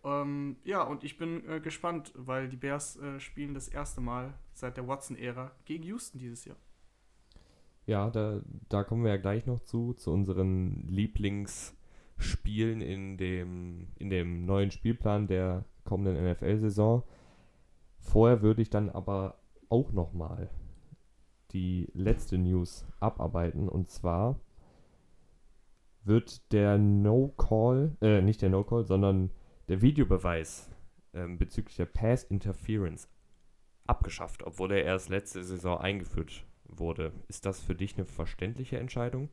Ähm, 0.04 0.58
ja, 0.62 0.82
und 0.82 1.02
ich 1.02 1.16
bin 1.16 1.48
äh, 1.48 1.58
gespannt, 1.58 2.12
weil 2.14 2.48
die 2.48 2.56
Bears 2.56 2.96
äh, 2.98 3.18
spielen 3.18 3.52
das 3.52 3.66
erste 3.66 4.00
Mal 4.00 4.34
seit 4.52 4.76
der 4.76 4.86
Watson-Ära 4.86 5.50
gegen 5.64 5.82
Houston 5.82 6.18
dieses 6.18 6.44
Jahr. 6.44 6.56
Ja, 7.86 8.10
da, 8.10 8.40
da 8.68 8.82
kommen 8.82 9.04
wir 9.04 9.10
ja 9.10 9.18
gleich 9.18 9.46
noch 9.46 9.60
zu, 9.60 9.92
zu 9.94 10.10
unseren 10.10 10.88
Lieblingsspielen 10.88 12.80
in 12.80 13.18
dem, 13.18 13.88
in 13.98 14.08
dem 14.08 14.46
neuen 14.46 14.70
Spielplan 14.70 15.26
der 15.26 15.64
kommenden 15.84 16.24
NFL-Saison. 16.30 17.02
Vorher 17.98 18.40
würde 18.42 18.62
ich 18.62 18.70
dann 18.70 18.88
aber 18.88 19.38
auch 19.68 19.92
nochmal 19.92 20.50
die 21.50 21.88
letzte 21.92 22.38
News 22.38 22.86
abarbeiten 23.00 23.68
und 23.68 23.90
zwar 23.90 24.40
wird 26.04 26.52
der 26.52 26.78
No-Call, 26.78 27.96
äh, 28.00 28.20
nicht 28.20 28.42
der 28.42 28.50
No-Call, 28.50 28.84
sondern 28.84 29.30
der 29.68 29.80
Videobeweis 29.80 30.70
ähm, 31.14 31.38
bezüglich 31.38 31.76
der 31.76 31.86
Pass 31.86 32.24
Interference 32.24 33.08
abgeschafft, 33.86 34.42
obwohl 34.42 34.72
er 34.72 34.84
erst 34.84 35.08
letzte 35.10 35.44
Saison 35.44 35.78
eingeführt 35.78 36.44
wurde. 36.64 37.12
Ist 37.28 37.46
das 37.46 37.60
für 37.60 37.74
dich 37.74 37.96
eine 37.96 38.06
verständliche 38.06 38.78
Entscheidung? 38.78 39.28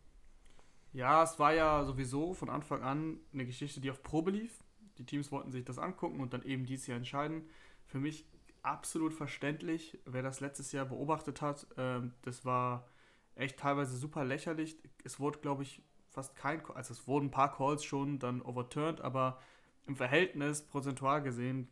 Ja, 0.93 1.23
es 1.23 1.39
war 1.39 1.53
ja 1.53 1.83
sowieso 1.85 2.33
von 2.33 2.49
Anfang 2.49 2.81
an 2.81 3.19
eine 3.33 3.45
Geschichte, 3.45 3.79
die 3.79 3.91
auf 3.91 4.03
Probe 4.03 4.31
lief. 4.31 4.63
Die 4.97 5.05
Teams 5.05 5.31
wollten 5.31 5.51
sich 5.51 5.63
das 5.63 5.77
angucken 5.77 6.19
und 6.19 6.33
dann 6.33 6.43
eben 6.43 6.65
dieses 6.65 6.87
Jahr 6.87 6.97
entscheiden. 6.97 7.49
Für 7.85 7.99
mich 7.99 8.25
absolut 8.61 9.13
verständlich, 9.13 9.99
wer 10.05 10.21
das 10.21 10.39
letztes 10.39 10.71
Jahr 10.71 10.85
beobachtet 10.85 11.41
hat. 11.41 11.65
Ähm, 11.77 12.13
das 12.23 12.45
war 12.45 12.87
echt 13.35 13.57
teilweise 13.57 13.97
super 13.97 14.25
lächerlich. 14.25 14.77
Es 15.03 15.19
wurde, 15.19 15.39
glaube 15.39 15.63
ich, 15.63 15.81
fast 16.09 16.35
kein, 16.35 16.63
also 16.67 16.93
es 16.93 17.07
wurden 17.07 17.27
ein 17.27 17.31
paar 17.31 17.55
Calls 17.55 17.83
schon 17.83 18.19
dann 18.19 18.41
overturned, 18.41 19.01
aber 19.01 19.39
im 19.87 19.95
Verhältnis 19.95 20.61
prozentual 20.61 21.21
gesehen 21.23 21.69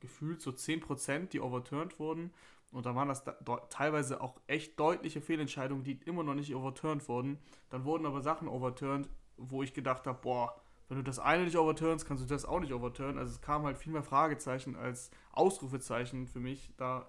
gefühlt 0.00 0.40
so 0.40 0.50
10%, 0.50 1.28
die 1.28 1.40
overturned 1.40 1.98
wurden. 1.98 2.32
Und 2.72 2.86
da 2.86 2.94
waren 2.94 3.08
das 3.08 3.24
da, 3.24 3.32
teilweise 3.68 4.20
auch 4.20 4.40
echt 4.46 4.78
deutliche 4.78 5.20
Fehlentscheidungen, 5.20 5.82
die 5.82 6.00
immer 6.04 6.22
noch 6.22 6.34
nicht 6.34 6.54
overturned 6.54 7.08
wurden. 7.08 7.38
Dann 7.68 7.84
wurden 7.84 8.06
aber 8.06 8.20
Sachen 8.20 8.48
overturned, 8.48 9.08
wo 9.36 9.62
ich 9.62 9.74
gedacht 9.74 10.06
habe, 10.06 10.18
boah, 10.22 10.60
wenn 10.88 10.98
du 10.98 11.04
das 11.04 11.18
eine 11.18 11.44
nicht 11.44 11.56
overturnst, 11.56 12.06
kannst 12.06 12.22
du 12.22 12.28
das 12.28 12.44
auch 12.44 12.60
nicht 12.60 12.72
overturnen. 12.72 13.18
Also 13.18 13.32
es 13.32 13.40
kam 13.40 13.64
halt 13.64 13.78
viel 13.78 13.92
mehr 13.92 14.02
Fragezeichen 14.02 14.76
als 14.76 15.10
Ausrufezeichen 15.32 16.26
für 16.26 16.40
mich 16.40 16.72
da 16.76 17.08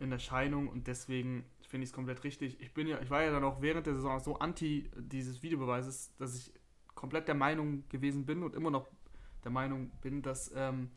in 0.00 0.10
Erscheinung 0.10 0.68
und 0.68 0.88
deswegen 0.88 1.44
finde 1.68 1.84
ich 1.84 1.90
es 1.90 1.94
komplett 1.94 2.24
richtig. 2.24 2.60
Ich 2.60 2.74
bin 2.74 2.88
ja, 2.88 3.00
ich 3.00 3.10
war 3.10 3.22
ja 3.22 3.30
dann 3.30 3.44
auch 3.44 3.62
während 3.62 3.86
der 3.86 3.94
Saison 3.94 4.18
so 4.18 4.36
anti 4.38 4.90
dieses 4.96 5.42
Videobeweises, 5.42 6.14
dass 6.16 6.36
ich 6.36 6.52
komplett 6.94 7.28
der 7.28 7.34
Meinung 7.34 7.84
gewesen 7.88 8.26
bin 8.26 8.42
und 8.42 8.54
immer 8.54 8.70
noch 8.70 8.88
der 9.44 9.52
Meinung 9.52 9.90
bin, 10.00 10.22
dass 10.22 10.52
ähm, 10.54 10.90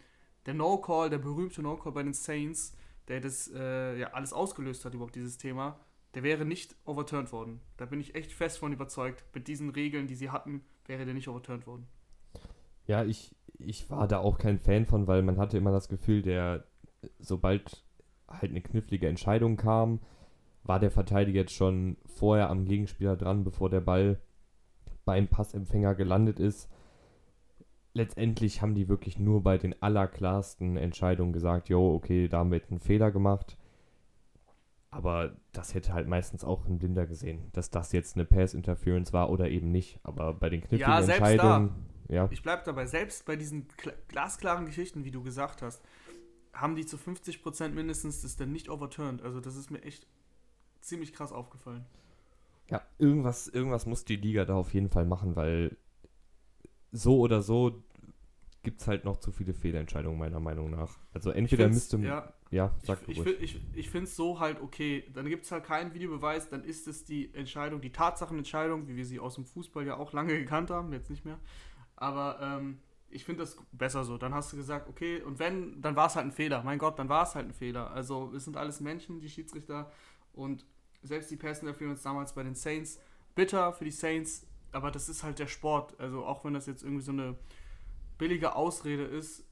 der 0.45 0.53
No-Call, 0.53 1.09
der 1.09 1.17
berühmte 1.19 1.61
No-Call 1.61 1.91
bei 1.91 2.03
den 2.03 2.13
Saints, 2.13 2.75
der 3.07 3.21
das 3.21 3.51
äh, 3.53 3.97
ja 3.99 4.13
alles 4.13 4.33
ausgelöst 4.33 4.85
hat, 4.85 4.93
überhaupt 4.93 5.15
dieses 5.15 5.37
Thema, 5.37 5.79
der 6.13 6.23
wäre 6.23 6.45
nicht 6.45 6.75
overturned 6.85 7.31
worden. 7.31 7.59
Da 7.77 7.85
bin 7.85 7.99
ich 7.99 8.15
echt 8.15 8.31
fest 8.31 8.59
von 8.59 8.73
überzeugt. 8.73 9.23
Mit 9.33 9.47
diesen 9.47 9.69
Regeln, 9.69 10.07
die 10.07 10.15
sie 10.15 10.29
hatten, 10.29 10.63
wäre 10.85 11.05
der 11.05 11.13
nicht 11.13 11.27
overturned 11.27 11.67
worden. 11.67 11.87
Ja, 12.85 13.03
ich, 13.03 13.35
ich 13.59 13.89
war 13.89 14.07
da 14.07 14.19
auch 14.19 14.37
kein 14.37 14.59
Fan 14.59 14.85
von, 14.85 15.07
weil 15.07 15.21
man 15.21 15.37
hatte 15.37 15.57
immer 15.57 15.71
das 15.71 15.89
Gefühl, 15.89 16.21
der, 16.21 16.65
sobald 17.19 17.83
halt 18.27 18.51
eine 18.51 18.61
knifflige 18.61 19.07
Entscheidung 19.07 19.57
kam, 19.57 19.99
war 20.63 20.79
der 20.79 20.91
Verteidiger 20.91 21.41
jetzt 21.41 21.53
schon 21.53 21.97
vorher 22.05 22.49
am 22.49 22.65
Gegenspieler 22.65 23.15
dran, 23.15 23.43
bevor 23.43 23.69
der 23.69 23.81
Ball 23.81 24.19
beim 25.05 25.27
Passempfänger 25.27 25.95
gelandet 25.95 26.39
ist. 26.39 26.69
Letztendlich 27.97 28.61
haben 28.61 28.75
die 28.75 28.87
wirklich 28.87 29.17
nur 29.17 29.41
bei 29.41 29.57
den 29.57 29.81
allerklarsten 29.81 30.77
Entscheidungen 30.77 31.33
gesagt, 31.33 31.67
jo, 31.67 31.95
okay, 31.95 32.27
da 32.27 32.37
haben 32.37 32.51
wir 32.51 32.59
jetzt 32.59 32.69
einen 32.69 32.79
Fehler 32.79 33.09
gemacht. 33.11 33.57
Aber 34.91 35.35
das 35.51 35.73
hätte 35.73 35.93
halt 35.93 36.07
meistens 36.07 36.43
auch 36.43 36.67
ein 36.67 36.77
Blinder 36.77 37.07
gesehen, 37.07 37.49
dass 37.53 37.71
das 37.71 37.93
jetzt 37.93 38.15
eine 38.15 38.25
Pass-Interference 38.25 39.13
war 39.13 39.31
oder 39.31 39.49
eben 39.49 39.71
nicht. 39.71 39.99
Aber 40.03 40.35
bei 40.35 40.49
den 40.49 40.61
kniffligen 40.61 40.91
ja, 40.91 40.99
Entscheidungen. 40.99 41.71
Da. 42.07 42.13
Ja. 42.13 42.27
Ich 42.29 42.43
bleibe 42.43 42.61
dabei, 42.63 42.85
selbst 42.85 43.25
bei 43.25 43.35
diesen 43.35 43.67
glasklaren 44.09 44.67
Geschichten, 44.67 45.03
wie 45.03 45.11
du 45.11 45.23
gesagt 45.23 45.63
hast, 45.63 45.83
haben 46.53 46.75
die 46.75 46.85
zu 46.85 46.97
50% 46.97 47.69
mindestens 47.69 48.21
das 48.21 48.35
dann 48.35 48.51
nicht 48.51 48.69
overturned. 48.69 49.23
Also 49.23 49.41
das 49.41 49.55
ist 49.55 49.71
mir 49.71 49.81
echt 49.81 50.05
ziemlich 50.81 51.13
krass 51.13 51.31
aufgefallen. 51.31 51.85
Ja, 52.69 52.83
irgendwas, 52.99 53.47
irgendwas 53.47 53.87
muss 53.87 54.05
die 54.05 54.17
Liga 54.17 54.45
da 54.45 54.53
auf 54.53 54.71
jeden 54.73 54.89
Fall 54.89 55.05
machen, 55.05 55.35
weil 55.35 55.75
so 56.91 57.19
oder 57.19 57.41
so 57.41 57.83
gibt 58.63 58.81
es 58.81 58.87
halt 58.87 59.05
noch 59.05 59.17
zu 59.17 59.31
viele 59.31 59.53
Fehlentscheidungen, 59.53 60.19
meiner 60.19 60.39
Meinung 60.39 60.71
nach. 60.71 60.97
Also 61.13 61.31
entweder 61.31 61.69
müsste 61.69 61.97
ja, 61.99 62.33
ja 62.51 62.75
sag 62.83 62.99
ich, 63.07 63.17
ich, 63.17 63.41
ich, 63.41 63.61
ich 63.73 63.89
finde 63.89 64.07
es 64.07 64.15
so 64.15 64.39
halt 64.39 64.61
okay. 64.61 65.09
Dann 65.13 65.27
gibt 65.27 65.45
es 65.45 65.51
halt 65.51 65.63
keinen 65.63 65.93
Videobeweis, 65.93 66.49
dann 66.49 66.63
ist 66.63 66.87
es 66.87 67.05
die 67.05 67.33
Entscheidung, 67.33 67.79
die 67.79 67.91
Tatsachenentscheidung, 67.91 68.87
wie 68.87 68.97
wir 68.97 69.05
sie 69.05 69.19
aus 69.19 69.35
dem 69.35 69.45
Fußball 69.45 69.85
ja 69.85 69.97
auch 69.97 70.11
lange 70.11 70.37
gekannt 70.39 70.69
haben, 70.69 70.91
jetzt 70.91 71.09
nicht 71.09 71.23
mehr. 71.23 71.39
Aber 71.95 72.39
ähm, 72.41 72.79
ich 73.09 73.23
finde 73.23 73.43
das 73.43 73.57
besser 73.71 74.03
so. 74.03 74.17
Dann 74.17 74.33
hast 74.33 74.51
du 74.51 74.57
gesagt, 74.57 74.89
okay, 74.89 75.21
und 75.21 75.39
wenn, 75.39 75.81
dann 75.81 75.95
war 75.95 76.07
es 76.07 76.15
halt 76.15 76.25
ein 76.25 76.31
Fehler. 76.31 76.63
Mein 76.63 76.79
Gott, 76.79 76.99
dann 76.99 77.09
war 77.09 77.23
es 77.23 77.35
halt 77.35 77.47
ein 77.47 77.53
Fehler. 77.53 77.91
Also 77.91 78.33
es 78.35 78.45
sind 78.45 78.57
alles 78.57 78.81
Menschen, 78.81 79.19
die 79.19 79.29
Schiedsrichter 79.29 79.91
und 80.33 80.65
selbst 81.03 81.31
die 81.31 81.37
dafür 81.37 81.89
uns 81.89 82.01
damals 82.01 82.33
bei 82.33 82.43
den 82.43 82.55
Saints. 82.55 82.99
Bitter 83.35 83.71
für 83.71 83.85
die 83.85 83.91
Saints, 83.91 84.46
aber 84.71 84.91
das 84.91 85.09
ist 85.09 85.23
halt 85.23 85.39
der 85.39 85.47
Sport. 85.47 85.99
Also 85.99 86.25
auch 86.25 86.43
wenn 86.45 86.53
das 86.53 86.65
jetzt 86.65 86.83
irgendwie 86.83 87.03
so 87.03 87.11
eine 87.11 87.35
billige 88.17 88.55
Ausrede 88.55 89.03
ist. 89.03 89.45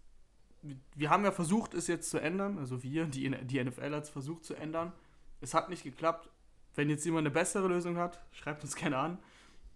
Wir 0.96 1.10
haben 1.10 1.24
ja 1.24 1.32
versucht, 1.32 1.74
es 1.74 1.88
jetzt 1.88 2.10
zu 2.10 2.20
ändern. 2.20 2.58
Also 2.58 2.82
wir, 2.82 3.06
die, 3.06 3.30
die 3.46 3.64
NFL 3.64 3.94
hat 3.94 4.04
es 4.04 4.10
versucht 4.10 4.46
zu 4.46 4.56
ändern. 4.56 4.92
Es 5.42 5.54
hat 5.54 5.70
nicht 5.70 5.84
geklappt. 5.84 6.30
Wenn 6.74 6.90
jetzt 6.90 7.06
jemand 7.06 7.28
eine 7.28 7.34
bessere 7.34 7.68
Lösung 7.68 7.98
hat, 7.98 8.22
schreibt 8.32 8.64
uns 8.64 8.76
gerne 8.76 8.98
an. 8.98 9.20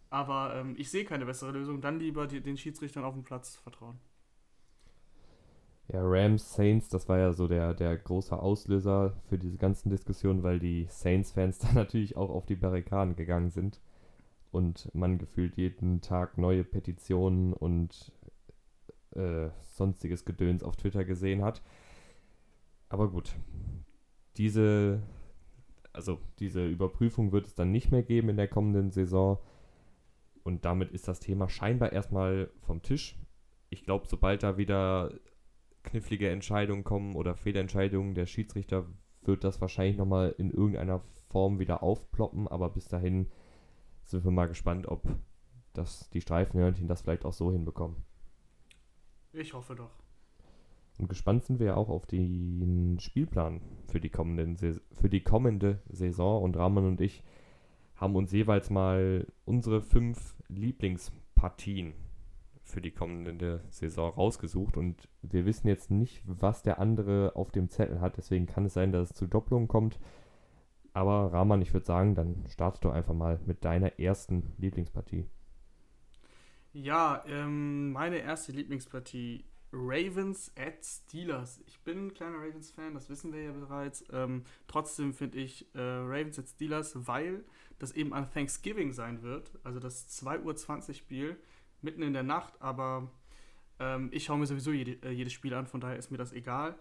Aber 0.09 0.55
ähm, 0.55 0.75
ich 0.77 0.89
sehe 0.89 1.05
keine 1.05 1.25
bessere 1.25 1.51
Lösung. 1.51 1.81
Dann 1.81 1.99
lieber 1.99 2.25
die, 2.25 2.41
den 2.41 2.57
Schiedsrichtern 2.57 3.03
auf 3.03 3.13
dem 3.13 3.23
Platz 3.23 3.55
vertrauen. 3.57 3.99
Ja, 5.91 6.01
Rams, 6.03 6.53
Saints, 6.53 6.89
das 6.89 7.07
war 7.09 7.17
ja 7.17 7.33
so 7.33 7.47
der, 7.47 7.73
der 7.73 7.97
große 7.97 8.37
Auslöser 8.37 9.13
für 9.27 9.39
diese 9.39 9.57
ganzen 9.57 9.89
Diskussionen, 9.89 10.43
weil 10.43 10.59
die 10.59 10.87
Saints-Fans 10.89 11.57
dann 11.59 11.75
natürlich 11.75 12.17
auch 12.17 12.29
auf 12.29 12.45
die 12.45 12.55
Barrikaden 12.55 13.15
gegangen 13.15 13.49
sind 13.51 13.79
und 14.51 14.93
man 14.93 15.17
gefühlt 15.17 15.57
jeden 15.57 16.01
Tag 16.01 16.37
neue 16.37 16.63
Petitionen 16.63 17.53
und 17.53 18.11
äh, 19.11 19.49
sonstiges 19.61 20.25
Gedöns 20.25 20.63
auf 20.63 20.75
Twitter 20.75 21.05
gesehen 21.05 21.43
hat. 21.43 21.61
Aber 22.89 23.09
gut, 23.09 23.35
diese, 24.37 25.01
also 25.93 26.19
diese 26.39 26.65
Überprüfung 26.67 27.31
wird 27.31 27.45
es 27.45 27.55
dann 27.55 27.71
nicht 27.71 27.91
mehr 27.91 28.03
geben 28.03 28.29
in 28.29 28.37
der 28.37 28.47
kommenden 28.47 28.91
Saison. 28.91 29.37
Und 30.43 30.65
damit 30.65 30.91
ist 30.91 31.07
das 31.07 31.19
Thema 31.19 31.49
scheinbar 31.49 31.91
erstmal 31.91 32.49
vom 32.61 32.81
Tisch. 32.81 33.17
Ich 33.69 33.83
glaube, 33.83 34.07
sobald 34.07 34.41
da 34.41 34.57
wieder 34.57 35.13
knifflige 35.83 36.29
Entscheidungen 36.29 36.83
kommen 36.83 37.15
oder 37.15 37.35
Fehlentscheidungen 37.35 38.15
der 38.15 38.25
Schiedsrichter, 38.25 38.85
wird 39.21 39.43
das 39.43 39.61
wahrscheinlich 39.61 39.97
nochmal 39.97 40.33
in 40.37 40.49
irgendeiner 40.49 41.01
Form 41.29 41.59
wieder 41.59 41.83
aufploppen. 41.83 42.47
Aber 42.47 42.69
bis 42.69 42.87
dahin 42.87 43.27
sind 44.09 44.23
wir 44.23 44.31
mal 44.31 44.47
gespannt, 44.47 44.87
ob 44.87 45.03
das, 45.73 46.09
die 46.09 46.21
Streifenhörnchen 46.21 46.87
das 46.87 47.01
vielleicht 47.01 47.25
auch 47.25 47.33
so 47.33 47.51
hinbekommen. 47.51 47.97
Ich 49.31 49.53
hoffe 49.53 49.75
doch. 49.75 49.91
Und 50.97 51.07
gespannt 51.07 51.45
sind 51.45 51.59
wir 51.59 51.67
ja 51.67 51.75
auch 51.75 51.89
auf 51.89 52.05
den 52.05 52.99
Spielplan 52.99 53.61
für 53.87 54.01
die, 54.01 54.09
kommenden 54.09 54.57
für 54.57 55.09
die 55.09 55.21
kommende 55.21 55.81
Saison. 55.89 56.43
Und 56.43 56.57
Rahman 56.57 56.85
und 56.85 56.99
ich 57.01 57.23
haben 57.95 58.15
uns 58.15 58.31
jeweils 58.31 58.69
mal 58.69 59.27
unsere 59.45 59.81
fünf 59.81 60.35
Lieblingspartien 60.49 61.93
für 62.63 62.81
die 62.81 62.91
kommende 62.91 63.63
Saison 63.69 64.11
rausgesucht. 64.11 64.75
Und 64.75 65.07
wir 65.21 65.45
wissen 65.45 65.67
jetzt 65.67 65.89
nicht, 65.89 66.21
was 66.25 66.63
der 66.63 66.79
andere 66.79 67.35
auf 67.35 67.51
dem 67.51 67.69
Zettel 67.69 68.01
hat. 68.01 68.17
Deswegen 68.17 68.45
kann 68.45 68.65
es 68.65 68.73
sein, 68.73 68.91
dass 68.91 69.11
es 69.11 69.17
zu 69.17 69.27
Doppelungen 69.27 69.67
kommt. 69.67 69.99
Aber 70.93 71.31
Rahman, 71.31 71.61
ich 71.61 71.73
würde 71.73 71.85
sagen, 71.85 72.15
dann 72.15 72.45
startest 72.49 72.83
du 72.83 72.89
einfach 72.89 73.13
mal 73.13 73.39
mit 73.45 73.63
deiner 73.63 73.99
ersten 73.99 74.53
Lieblingspartie. 74.57 75.25
Ja, 76.73 77.23
ähm, 77.27 77.91
meine 77.91 78.17
erste 78.17 78.51
Lieblingspartie 78.51 79.43
Ravens 79.71 80.51
at 80.57 80.83
Steelers. 80.83 81.61
Ich 81.67 81.79
bin 81.81 82.07
ein 82.07 82.13
kleiner 82.13 82.37
Ravens-Fan, 82.37 82.93
das 82.93 83.09
wissen 83.09 83.31
wir 83.33 83.43
ja 83.43 83.51
bereits. 83.51 84.03
Ähm, 84.11 84.43
trotzdem 84.67 85.13
finde 85.13 85.39
ich 85.39 85.65
äh, 85.75 85.79
Ravens 85.79 86.39
at 86.39 86.47
Steelers, 86.49 87.07
weil 87.07 87.43
das 87.77 87.91
eben 87.91 88.13
an 88.13 88.31
Thanksgiving 88.31 88.93
sein 88.93 89.21
wird, 89.21 89.51
also 89.63 89.79
das 89.79 90.09
2.20 90.23 90.89
Uhr 90.89 90.93
Spiel, 90.95 91.37
mitten 91.81 92.01
in 92.01 92.13
der 92.13 92.23
Nacht, 92.23 92.61
aber 92.61 93.11
ähm, 93.79 94.09
ich 94.11 94.25
schaue 94.25 94.39
mir 94.39 94.47
sowieso 94.47 94.71
jede, 94.71 94.91
äh, 95.07 95.11
jedes 95.11 95.33
Spiel 95.33 95.53
an, 95.53 95.67
von 95.67 95.79
daher 95.79 95.97
ist 95.97 96.11
mir 96.11 96.17
das 96.17 96.33
egal. 96.33 96.75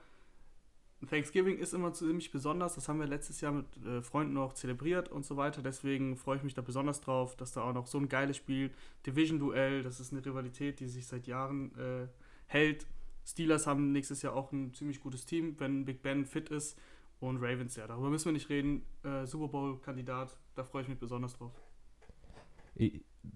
Thanksgiving 1.07 1.59
ist 1.59 1.75
immer 1.75 1.93
ziemlich 1.93 2.33
besonders. 2.33 2.75
Das 2.75 2.89
haben 2.89 2.99
wir 2.99 3.07
letztes 3.07 3.41
Jahr 3.41 3.53
mit 3.53 3.67
äh, 3.87 4.03
Freunden 4.03 4.37
auch 4.37 4.53
zelebriert 4.53 5.09
und 5.09 5.25
so 5.25 5.37
weiter. 5.37 5.63
Deswegen 5.63 6.17
freue 6.17 6.39
ich 6.39 6.43
mich 6.43 6.55
da 6.55 6.63
besonders 6.63 7.01
drauf, 7.01 7.37
dass 7.37 7.53
da 7.53 7.63
auch 7.63 7.73
noch 7.73 7.87
so 7.87 7.99
ein 7.99 8.09
geiles 8.09 8.37
Spiel, 8.37 8.73
Division-Duell, 9.07 9.83
das 9.83 10.01
ist 10.01 10.13
eine 10.13 10.25
Rivalität, 10.25 10.81
die 10.81 10.89
sich 10.89 11.07
seit 11.07 11.29
Jahren 11.29 11.73
äh, 11.79 12.09
hält. 12.47 12.87
Steelers 13.25 13.67
haben 13.67 13.93
nächstes 13.93 14.23
Jahr 14.23 14.35
auch 14.35 14.51
ein 14.51 14.75
ziemlich 14.75 15.01
gutes 15.01 15.25
Team, 15.25 15.55
wenn 15.59 15.85
Big 15.85 16.03
Ben 16.03 16.25
fit 16.25 16.49
ist. 16.49 16.77
Und 17.21 17.39
Ravens, 17.39 17.77
ja, 17.77 17.87
darüber 17.87 18.11
müssen 18.11 18.27
wir 18.27 18.33
nicht 18.33 18.49
reden. 18.49 18.83
Äh, 19.05 19.27
Super 19.27 19.49
Bowl-Kandidat, 19.49 20.37
da 20.57 20.65
freue 20.65 20.83
ich 20.83 20.89
mich 20.89 20.99
besonders 20.99 21.37
drauf. 21.37 21.53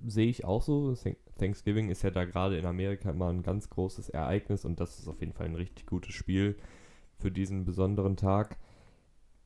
Sehe 0.05 0.29
ich 0.29 0.45
auch 0.45 0.63
so. 0.63 0.97
Thanksgiving 1.39 1.91
ist 1.91 2.03
ja 2.03 2.11
da 2.11 2.25
gerade 2.25 2.59
in 2.59 2.67
Amerika 2.67 3.11
immer 3.11 3.29
ein 3.29 3.43
ganz 3.43 3.69
großes 3.71 4.09
Ereignis 4.09 4.65
und 4.65 4.81
das 4.81 4.99
ist 4.99 5.09
auf 5.09 5.21
jeden 5.21 5.33
Fall 5.33 5.47
ein 5.47 5.57
richtig 5.57 5.87
gutes 5.87 6.15
Spiel 6.15 6.57
für 7.23 7.31
diesen 7.31 7.65
besonderen 7.65 8.17
Tag. 8.17 8.59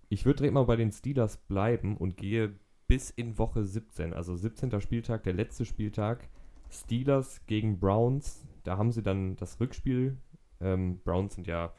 Ich 0.08 0.24
würde 0.24 0.38
direkt 0.38 0.54
mal 0.54 0.64
bei 0.64 0.76
den 0.76 0.90
Steelers 0.90 1.36
bleiben 1.36 1.96
und 1.96 2.16
gehe 2.16 2.54
bis 2.88 3.10
in 3.10 3.38
Woche 3.38 3.64
17, 3.64 4.12
also 4.12 4.34
17. 4.34 4.80
Spieltag, 4.80 5.22
der 5.24 5.34
letzte 5.34 5.64
Spieltag. 5.64 6.28
Steelers 6.70 7.44
gegen 7.46 7.78
Browns. 7.78 8.46
Da 8.64 8.78
haben 8.78 8.92
sie 8.92 9.02
dann 9.02 9.36
das 9.36 9.60
Rückspiel. 9.60 10.16
Ähm, 10.60 11.00
Browns 11.04 11.34
sind 11.34 11.46
ja 11.46 11.72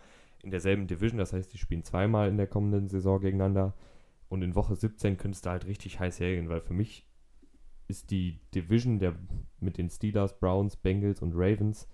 in 0.43 0.51
derselben 0.51 0.87
Division, 0.87 1.17
das 1.17 1.33
heißt, 1.33 1.51
die 1.51 1.57
spielen 1.57 1.83
zweimal 1.83 2.29
in 2.29 2.37
der 2.37 2.47
kommenden 2.47 2.87
Saison 2.87 3.19
gegeneinander. 3.19 3.73
Und 4.29 4.43
in 4.43 4.55
Woche 4.55 4.75
17 4.75 5.17
könnte 5.17 5.35
es 5.35 5.41
da 5.41 5.51
halt 5.51 5.65
richtig 5.65 5.99
heiß 5.99 6.19
hergehen, 6.19 6.49
weil 6.49 6.61
für 6.61 6.73
mich 6.73 7.05
ist 7.87 8.11
die 8.11 8.39
Division 8.53 8.99
der, 8.99 9.15
mit 9.59 9.77
den 9.77 9.89
Steelers, 9.89 10.37
Browns, 10.39 10.75
Bengals 10.75 11.21
und 11.21 11.33
Ravens 11.33 11.87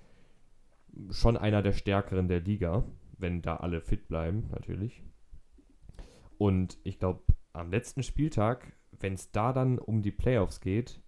schon 1.12 1.38
einer 1.38 1.62
der 1.62 1.74
stärkeren 1.74 2.28
der 2.28 2.42
Liga 2.42 2.84
wenn 3.17 3.41
da 3.41 3.58
alle 3.58 3.82
fit 3.82 4.08
bleiben, 4.08 4.50
natürlich. 4.51 5.03
Und 6.38 6.77
ich 6.84 7.00
glaube, 7.00 7.24
am 7.53 7.72
letzten 7.72 8.03
Spieltag 8.03 8.74
wenn 9.00 9.13
es 9.13 9.32
da 9.32 9.53
dann 9.53 9.79
um 9.79 10.01
die 10.01 10.12
Playoffs 10.12 10.62
geht, 10.62 11.01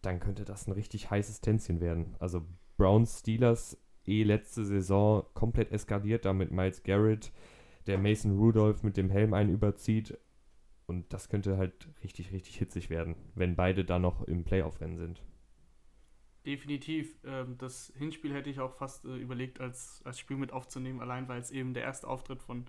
dann 0.00 0.18
könnte 0.20 0.44
das 0.44 0.66
ein 0.66 0.72
richtig 0.72 1.10
heißes 1.10 1.40
Tänzchen 1.40 1.80
werden. 1.80 2.16
Also 2.18 2.42
Browns 2.76 3.20
Steelers 3.20 3.78
eh 4.04 4.24
letzte 4.24 4.64
Saison 4.64 5.24
komplett 5.34 5.70
eskaliert, 5.70 6.24
da 6.24 6.32
mit 6.32 6.50
Miles 6.50 6.82
Garrett, 6.82 7.30
der 7.86 7.98
Mason 7.98 8.36
Rudolph 8.38 8.82
mit 8.82 8.96
dem 8.96 9.10
Helm 9.10 9.34
einen 9.34 9.50
überzieht. 9.50 10.18
Und 10.86 11.12
das 11.12 11.28
könnte 11.28 11.56
halt 11.56 11.88
richtig, 12.02 12.32
richtig 12.32 12.56
hitzig 12.56 12.90
werden, 12.90 13.14
wenn 13.34 13.54
beide 13.54 13.84
da 13.84 13.98
noch 13.98 14.22
im 14.22 14.44
Playoff-Rennen 14.44 14.96
sind. 14.96 15.22
Definitiv. 16.46 17.16
Ähm, 17.24 17.56
das 17.58 17.92
Hinspiel 17.96 18.34
hätte 18.34 18.50
ich 18.50 18.60
auch 18.60 18.74
fast 18.74 19.04
äh, 19.04 19.16
überlegt, 19.16 19.60
als, 19.60 20.00
als 20.04 20.18
Spiel 20.18 20.36
mit 20.36 20.52
aufzunehmen, 20.52 21.00
allein 21.00 21.28
weil 21.28 21.40
es 21.40 21.50
eben 21.50 21.74
der 21.74 21.84
erste 21.84 22.08
Auftritt 22.08 22.42
von 22.42 22.66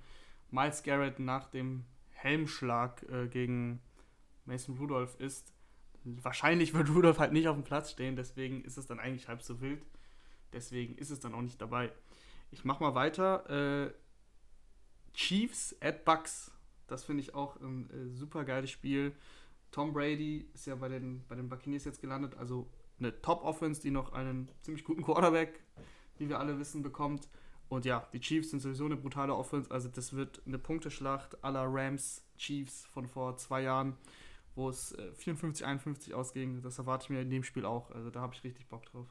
Miles 0.51 0.84
Garrett 0.84 1.20
nach 1.20 1.50
dem 1.50 1.86
Helmschlag 2.12 3.03
äh, 3.10 3.27
gegen 3.27 3.82
Mason 4.46 4.77
Rudolph 4.77 5.20
ist. 5.20 5.53
Wahrscheinlich 6.03 6.74
wird 6.74 6.89
Rudolph 6.89 7.18
halt 7.18 7.34
nicht 7.34 7.48
auf 7.48 7.56
dem 7.56 7.63
Platz 7.63 7.92
stehen, 7.92 8.15
deswegen 8.15 8.63
ist 8.63 8.77
es 8.77 8.86
dann 8.86 9.00
eigentlich 9.00 9.27
halb 9.27 9.42
so 9.42 9.60
wild. 9.62 9.84
Deswegen 10.51 10.96
ist 10.96 11.10
es 11.10 11.20
dann 11.20 11.34
auch 11.34 11.42
nicht 11.42 11.60
dabei. 11.60 11.92
Ich 12.51 12.63
mach 12.63 12.80
mal 12.80 12.94
weiter. 12.94 13.50
Äh, 13.88 13.94
Chiefs 15.13 15.75
at 15.82 16.06
Bucks. 16.06 16.51
Das 16.86 17.03
finde 17.03 17.22
ich 17.22 17.34
auch 17.34 17.60
ein 17.60 17.89
äh, 17.89 18.10
super 18.10 18.44
geiles 18.44 18.70
Spiel. 18.70 19.15
Tom 19.72 19.94
Brady 19.94 20.48
ist 20.53 20.68
ja 20.68 20.75
bei 20.75 20.89
den, 20.89 21.24
bei 21.27 21.36
den 21.36 21.50
Buccaneers 21.50 21.86
jetzt 21.86 22.01
gelandet, 22.01 22.36
also 22.38 22.70
eine 23.00 23.22
Top-Offense, 23.22 23.82
die 23.82 23.92
noch 23.92 24.14
einen 24.14 24.50
ziemlich 24.62 24.84
guten 24.84 25.04
Quarterback, 25.04 25.60
wie 26.18 26.30
wir 26.30 26.40
alle 26.40 26.60
wissen, 26.60 26.84
bekommt. 26.84 27.28
Und 27.70 27.86
ja, 27.86 28.08
die 28.14 28.20
Chiefs 28.20 28.52
sind 28.52 28.60
sowieso 28.60 28.86
eine 28.86 28.96
brutale 28.98 29.34
Offense, 29.34 29.72
also 29.72 29.90
das 29.90 30.14
wird 30.14 30.42
eine 30.46 30.60
Punkteschlacht 30.60 31.44
aller 31.44 31.66
Rams 31.68 32.24
Chiefs 32.38 32.86
von 32.86 33.08
vor 33.08 33.38
zwei 33.38 33.64
Jahren, 33.64 33.98
wo 34.56 34.70
es 34.70 34.96
54-51 34.98 36.12
äh, 36.12 36.14
ausging. 36.14 36.62
Das 36.62 36.78
erwarte 36.78 37.06
ich 37.06 37.10
mir 37.10 37.22
in 37.22 37.30
dem 37.30 37.44
Spiel 37.44 37.66
auch, 37.66 37.90
also 37.92 38.10
da 38.10 38.22
habe 38.22 38.36
ich 38.36 38.44
richtig 38.44 38.68
Bock 38.68 38.86
drauf. 38.86 39.08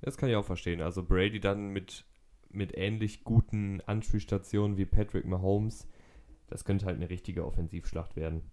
Das 0.00 0.16
kann 0.16 0.28
ich 0.28 0.36
auch 0.36 0.44
verstehen. 0.44 0.80
Also 0.80 1.02
Brady 1.02 1.40
dann 1.40 1.70
mit, 1.70 2.04
mit 2.50 2.76
ähnlich 2.76 3.24
guten 3.24 3.80
Anspielstationen 3.80 4.76
wie 4.76 4.86
Patrick 4.86 5.24
Mahomes, 5.24 5.88
das 6.46 6.64
könnte 6.64 6.86
halt 6.86 6.96
eine 6.96 7.10
richtige 7.10 7.44
Offensivschlacht 7.44 8.14
werden. 8.14 8.50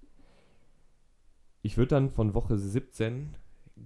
Ich 1.61 1.77
würde 1.77 1.89
dann 1.89 2.09
von 2.09 2.33
Woche 2.33 2.57
17 2.57 3.37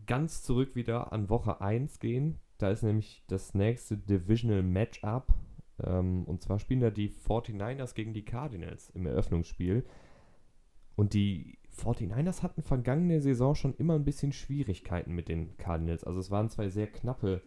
ganz 0.06 0.44
zurück 0.44 0.76
wieder 0.76 1.12
an 1.14 1.30
Woche 1.30 1.62
1 1.62 2.00
gehen. 2.00 2.40
Da 2.58 2.72
ist 2.72 2.84
nämlich 2.84 3.24
das 3.28 3.54
nächste 3.54 3.98
Divisional 3.98 4.64
Matchup. 4.64 5.34
Ähm, 5.84 6.24
und 6.26 6.42
zwar 6.42 6.60
spielen 6.60 6.82
da 6.82 6.90
die 6.90 7.10
49ers 7.10 7.94
gegen 7.94 8.14
die 8.14 8.26
Cardinals 8.26 8.90
im 8.92 9.06
Eröffnungsspiel. 9.06 9.86
Und 10.96 11.14
die 11.14 11.60
49ers 11.78 12.42
hatten 12.42 12.64
vergangene 12.64 13.22
Saison 13.22 13.54
schon 13.54 13.76
immer 13.76 13.96
ein 13.96 14.06
bisschen 14.06 14.32
Schwierigkeiten 14.32 15.14
mit 15.14 15.30
den 15.30 15.56
Cardinals. 15.58 16.04
Also 16.04 16.20
es 16.20 16.32
waren 16.32 16.50
zwei 16.50 16.70
sehr 16.70 16.88
knappe 16.88 17.42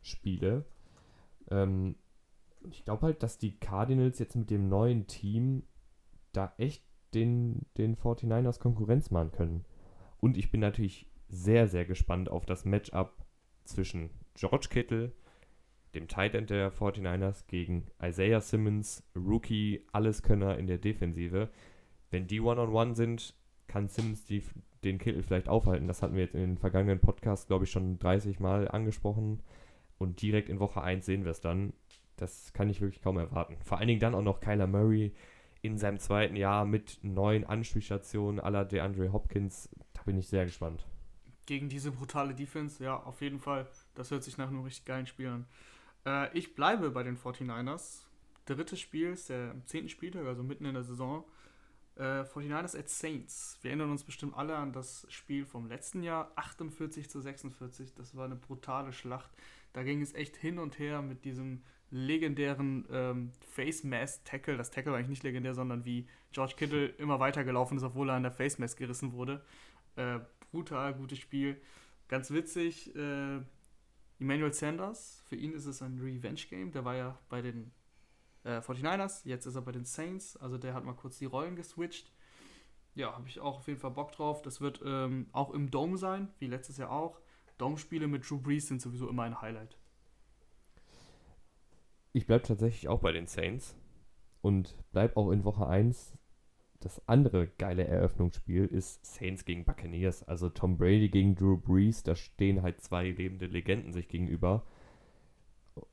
Spiele. 0.00 0.64
Ähm, 1.50 1.96
ich 2.70 2.84
glaube 2.84 3.02
halt, 3.02 3.22
dass 3.22 3.38
die 3.38 3.58
Cardinals 3.58 4.18
jetzt 4.18 4.36
mit 4.36 4.50
dem 4.50 4.68
neuen 4.68 5.06
Team 5.06 5.64
da 6.32 6.54
echt 6.56 6.82
den, 7.14 7.66
den 7.76 7.96
49ers 7.96 8.58
Konkurrenz 8.58 9.10
machen 9.10 9.32
können. 9.32 9.64
Und 10.18 10.36
ich 10.36 10.50
bin 10.50 10.60
natürlich 10.60 11.10
sehr, 11.28 11.68
sehr 11.68 11.84
gespannt 11.84 12.30
auf 12.30 12.46
das 12.46 12.64
Matchup 12.64 13.24
zwischen 13.64 14.10
George 14.34 14.68
Kittle, 14.70 15.12
dem 15.94 16.08
Tight 16.08 16.34
End 16.34 16.50
der 16.50 16.72
49ers, 16.72 17.46
gegen 17.46 17.86
Isaiah 18.02 18.40
Simmons, 18.40 19.02
Rookie, 19.14 19.86
Alleskönner 19.92 20.58
in 20.58 20.66
der 20.66 20.78
Defensive. 20.78 21.50
Wenn 22.10 22.26
die 22.26 22.40
One-on-One 22.40 22.70
-on 22.70 22.90
-one 22.90 22.94
sind, 22.94 23.34
kann 23.66 23.88
Simmons 23.88 24.24
die, 24.24 24.42
den 24.84 24.98
Kittle 24.98 25.22
vielleicht 25.22 25.48
aufhalten. 25.48 25.88
Das 25.88 26.02
hatten 26.02 26.14
wir 26.14 26.22
jetzt 26.22 26.34
in 26.34 26.40
den 26.40 26.58
vergangenen 26.58 27.00
Podcasts, 27.00 27.46
glaube 27.46 27.64
ich, 27.64 27.70
schon 27.70 27.98
30 27.98 28.40
Mal 28.40 28.68
angesprochen. 28.68 29.42
Und 29.98 30.22
direkt 30.22 30.48
in 30.48 30.60
Woche 30.60 30.82
1 30.82 31.04
sehen 31.04 31.24
wir 31.24 31.32
es 31.32 31.40
dann. 31.40 31.72
Das 32.16 32.52
kann 32.52 32.68
ich 32.68 32.80
wirklich 32.80 33.02
kaum 33.02 33.18
erwarten. 33.18 33.56
Vor 33.62 33.78
allen 33.78 33.88
Dingen 33.88 34.00
dann 34.00 34.14
auch 34.14 34.22
noch 34.22 34.40
Kyler 34.40 34.66
Murray 34.66 35.12
in 35.60 35.76
seinem 35.76 35.98
zweiten 35.98 36.36
Jahr 36.36 36.64
mit 36.64 37.00
neuen 37.02 37.44
Anspielstationen 37.44 38.40
aller 38.40 38.64
DeAndre 38.64 39.12
Hopkins. 39.12 39.68
Da 39.92 40.02
bin 40.04 40.16
ich 40.16 40.28
sehr 40.28 40.44
gespannt 40.44 40.86
gegen 41.48 41.70
diese 41.70 41.90
brutale 41.90 42.34
Defense, 42.34 42.84
ja, 42.84 42.94
auf 42.94 43.22
jeden 43.22 43.40
Fall. 43.40 43.66
Das 43.94 44.10
hört 44.10 44.22
sich 44.22 44.36
nach 44.36 44.48
einem 44.48 44.60
richtig 44.60 44.84
geilen 44.84 45.06
Spiel 45.06 45.28
an. 45.28 45.46
Äh, 46.04 46.36
ich 46.36 46.54
bleibe 46.54 46.90
bei 46.90 47.02
den 47.02 47.16
49ers. 47.16 48.02
Drittes 48.44 48.78
Spiel 48.78 49.12
ist 49.12 49.30
der 49.30 49.54
zehnten 49.64 49.88
Spieltag, 49.88 50.26
also 50.26 50.42
mitten 50.42 50.66
in 50.66 50.74
der 50.74 50.82
Saison. 50.82 51.24
Äh, 51.96 52.20
49ers 52.24 52.78
at 52.78 52.90
Saints. 52.90 53.58
Wir 53.62 53.70
erinnern 53.70 53.90
uns 53.90 54.04
bestimmt 54.04 54.36
alle 54.36 54.56
an 54.56 54.74
das 54.74 55.06
Spiel 55.08 55.46
vom 55.46 55.66
letzten 55.68 56.02
Jahr, 56.02 56.30
48 56.36 57.08
zu 57.08 57.18
46. 57.18 57.94
Das 57.94 58.14
war 58.14 58.26
eine 58.26 58.36
brutale 58.36 58.92
Schlacht. 58.92 59.30
Da 59.72 59.82
ging 59.82 60.02
es 60.02 60.12
echt 60.12 60.36
hin 60.36 60.58
und 60.58 60.78
her 60.78 61.00
mit 61.00 61.24
diesem 61.24 61.62
legendären 61.90 62.86
ähm, 62.92 63.32
Face 63.40 63.84
Mask 63.84 64.22
Tackle. 64.26 64.58
Das 64.58 64.70
Tackle 64.70 64.92
war 64.92 64.98
eigentlich 64.98 65.08
nicht 65.08 65.22
legendär, 65.22 65.54
sondern 65.54 65.86
wie 65.86 66.06
George 66.30 66.56
Kittle 66.58 66.88
immer 66.88 67.20
weitergelaufen 67.20 67.78
ist, 67.78 67.84
obwohl 67.84 68.10
er 68.10 68.16
an 68.16 68.22
der 68.22 68.32
Face 68.32 68.58
Mask 68.58 68.76
gerissen 68.76 69.12
wurde. 69.14 69.42
Äh, 69.96 70.20
brutal 70.50 70.94
gutes 70.94 71.18
Spiel. 71.18 71.60
Ganz 72.08 72.30
witzig, 72.30 72.94
äh, 72.96 73.40
Emmanuel 74.18 74.52
Sanders, 74.52 75.22
für 75.26 75.36
ihn 75.36 75.52
ist 75.52 75.66
es 75.66 75.82
ein 75.82 75.98
Revenge-Game. 75.98 76.72
Der 76.72 76.84
war 76.84 76.96
ja 76.96 77.18
bei 77.28 77.42
den 77.42 77.70
äh, 78.44 78.58
49ers, 78.58 79.22
jetzt 79.24 79.46
ist 79.46 79.54
er 79.54 79.62
bei 79.62 79.72
den 79.72 79.84
Saints. 79.84 80.36
Also 80.36 80.58
der 80.58 80.74
hat 80.74 80.84
mal 80.84 80.94
kurz 80.94 81.18
die 81.18 81.26
Rollen 81.26 81.54
geswitcht. 81.54 82.12
Ja, 82.94 83.12
habe 83.14 83.28
ich 83.28 83.38
auch 83.40 83.58
auf 83.58 83.68
jeden 83.68 83.78
Fall 83.78 83.92
Bock 83.92 84.12
drauf. 84.12 84.42
Das 84.42 84.60
wird 84.60 84.80
ähm, 84.84 85.28
auch 85.32 85.50
im 85.50 85.70
Dome 85.70 85.96
sein, 85.98 86.28
wie 86.38 86.46
letztes 86.46 86.78
Jahr 86.78 86.90
auch. 86.90 87.20
Dome-Spiele 87.58 88.08
mit 88.08 88.28
Drew 88.28 88.38
Brees 88.38 88.66
sind 88.66 88.82
sowieso 88.82 89.08
immer 89.08 89.22
ein 89.22 89.40
Highlight. 89.40 89.78
Ich 92.12 92.26
bleibe 92.26 92.44
tatsächlich 92.44 92.88
auch 92.88 93.00
bei 93.00 93.12
den 93.12 93.26
Saints 93.26 93.76
und 94.40 94.74
bleibe 94.90 95.16
auch 95.16 95.30
in 95.30 95.44
Woche 95.44 95.66
1 95.66 96.17
das 96.80 97.06
andere 97.08 97.48
geile 97.58 97.84
Eröffnungsspiel 97.84 98.64
ist 98.66 99.04
Saints 99.04 99.44
gegen 99.44 99.64
Buccaneers. 99.64 100.22
Also 100.22 100.48
Tom 100.48 100.76
Brady 100.76 101.08
gegen 101.08 101.34
Drew 101.34 101.56
Brees, 101.56 102.02
da 102.02 102.14
stehen 102.14 102.62
halt 102.62 102.80
zwei 102.80 103.10
lebende 103.10 103.46
Legenden 103.46 103.92
sich 103.92 104.08
gegenüber. 104.08 104.64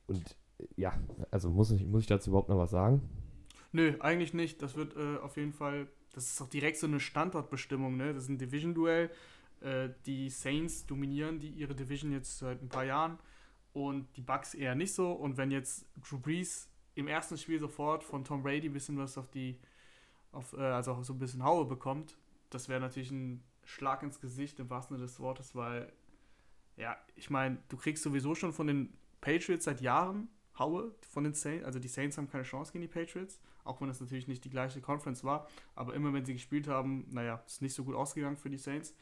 Und 0.06 0.36
ja, 0.76 0.98
also 1.30 1.50
muss 1.50 1.70
ich, 1.70 1.84
muss 1.84 2.02
ich 2.02 2.06
dazu 2.06 2.30
überhaupt 2.30 2.48
noch 2.48 2.58
was 2.58 2.70
sagen? 2.70 3.02
Nö, 3.72 3.94
eigentlich 4.00 4.32
nicht. 4.32 4.62
Das 4.62 4.76
wird 4.76 4.96
äh, 4.96 5.18
auf 5.18 5.36
jeden 5.36 5.52
Fall, 5.52 5.88
das 6.12 6.30
ist 6.30 6.40
auch 6.40 6.48
direkt 6.48 6.78
so 6.78 6.86
eine 6.86 7.00
Standortbestimmung, 7.00 7.96
ne? 7.96 8.14
Das 8.14 8.24
ist 8.24 8.28
ein 8.28 8.38
Division-Duell. 8.38 9.10
Äh, 9.60 9.88
die 10.06 10.30
Saints 10.30 10.86
dominieren 10.86 11.40
die 11.40 11.50
ihre 11.50 11.74
Division 11.74 12.12
jetzt 12.12 12.38
seit 12.38 12.62
ein 12.62 12.68
paar 12.68 12.84
Jahren 12.84 13.18
und 13.72 14.06
die 14.16 14.22
Bucks 14.22 14.54
eher 14.54 14.74
nicht 14.74 14.94
so. 14.94 15.12
Und 15.12 15.36
wenn 15.36 15.50
jetzt 15.50 15.86
Drew 16.08 16.18
Brees 16.18 16.70
im 16.94 17.08
ersten 17.08 17.36
Spiel 17.36 17.58
sofort 17.58 18.04
von 18.04 18.24
Tom 18.24 18.42
Brady 18.42 18.68
ein 18.68 18.72
bisschen 18.72 18.96
was 18.96 19.18
auf 19.18 19.28
die 19.30 19.58
auf, 20.36 20.52
äh, 20.52 20.60
also 20.60 21.02
so 21.02 21.12
ein 21.12 21.18
bisschen 21.18 21.42
Haue 21.42 21.64
bekommt, 21.64 22.16
das 22.50 22.68
wäre 22.68 22.80
natürlich 22.80 23.10
ein 23.10 23.42
Schlag 23.64 24.02
ins 24.02 24.20
Gesicht 24.20 24.60
im 24.60 24.70
wahrsten 24.70 24.96
Sinne 24.96 25.06
des 25.06 25.18
Wortes, 25.18 25.54
weil, 25.54 25.92
ja, 26.76 26.96
ich 27.16 27.30
meine, 27.30 27.58
du 27.68 27.76
kriegst 27.76 28.02
sowieso 28.02 28.34
schon 28.34 28.52
von 28.52 28.66
den 28.66 28.92
Patriots 29.20 29.64
seit 29.64 29.80
Jahren 29.80 30.28
Haue 30.58 30.94
von 31.10 31.24
den 31.24 31.34
Saints. 31.34 31.64
Also 31.64 31.78
die 31.78 31.88
Saints 31.88 32.16
haben 32.16 32.30
keine 32.30 32.44
Chance 32.44 32.72
gegen 32.72 32.82
die 32.82 32.88
Patriots, 32.88 33.40
auch 33.64 33.80
wenn 33.80 33.88
das 33.88 34.00
natürlich 34.00 34.28
nicht 34.28 34.44
die 34.44 34.50
gleiche 34.50 34.80
Conference 34.80 35.24
war. 35.24 35.48
Aber 35.74 35.94
immer 35.94 36.12
wenn 36.12 36.24
sie 36.24 36.34
gespielt 36.34 36.68
haben, 36.68 37.06
naja, 37.10 37.42
ist 37.46 37.62
nicht 37.62 37.74
so 37.74 37.84
gut 37.84 37.94
ausgegangen 37.94 38.36
für 38.36 38.50
die 38.50 38.56
Saints. 38.56 38.94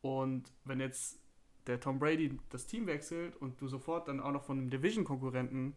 Und 0.00 0.52
wenn 0.64 0.80
jetzt 0.80 1.18
der 1.66 1.80
Tom 1.80 1.98
Brady 1.98 2.38
das 2.50 2.66
Team 2.66 2.86
wechselt 2.86 3.36
und 3.36 3.60
du 3.60 3.68
sofort 3.68 4.08
dann 4.08 4.20
auch 4.20 4.32
noch 4.32 4.44
von 4.44 4.58
einem 4.58 4.70
Division-Konkurrenten 4.70 5.74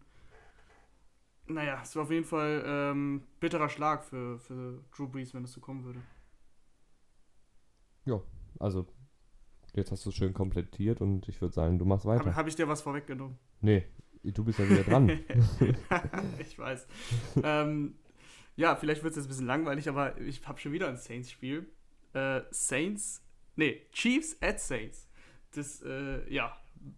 naja, 1.47 1.79
es 1.81 1.95
war 1.95 2.03
auf 2.03 2.11
jeden 2.11 2.25
Fall 2.25 2.63
ähm, 2.65 3.23
bitterer 3.39 3.69
Schlag 3.69 4.03
für, 4.03 4.39
für 4.39 4.83
Drew 4.95 5.07
Brees, 5.07 5.33
wenn 5.33 5.43
es 5.43 5.53
so 5.53 5.59
kommen 5.59 5.83
würde. 5.83 5.99
Ja, 8.05 8.21
also 8.59 8.87
jetzt 9.73 9.91
hast 9.91 10.05
du 10.05 10.09
es 10.09 10.15
schön 10.15 10.33
komplettiert 10.33 11.01
und 11.01 11.27
ich 11.27 11.41
würde 11.41 11.53
sagen, 11.53 11.77
du 11.77 11.85
machst 11.85 12.05
weiter. 12.05 12.25
Habe 12.25 12.35
hab 12.35 12.47
ich 12.47 12.55
dir 12.55 12.67
was 12.67 12.81
vorweggenommen? 12.81 13.37
Nee, 13.61 13.85
du 14.23 14.43
bist 14.43 14.59
ja 14.59 14.69
wieder 14.69 14.83
dran. 14.83 15.09
ich 16.39 16.57
weiß. 16.57 16.87
ähm, 17.43 17.95
ja, 18.55 18.75
vielleicht 18.75 19.03
wird 19.03 19.11
es 19.11 19.17
jetzt 19.17 19.25
ein 19.25 19.29
bisschen 19.29 19.45
langweilig, 19.45 19.87
aber 19.87 20.19
ich 20.19 20.45
habe 20.47 20.59
schon 20.59 20.71
wieder 20.71 20.87
ein 20.87 20.97
Saints-Spiel. 20.97 21.67
Äh, 22.13 22.41
Saints, 22.49 23.23
nee, 23.55 23.81
Chiefs 23.91 24.37
at 24.41 24.59
Saints. 24.59 25.07
Das, 25.53 25.81
äh, 25.83 26.31
ja, 26.33 26.57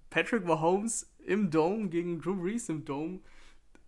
Patrick 0.09 0.45
Mahomes 0.45 1.13
im 1.25 1.49
Dome 1.51 1.89
gegen 1.89 2.19
Drew 2.19 2.35
Brees 2.35 2.69
im 2.69 2.85
Dome 2.85 3.19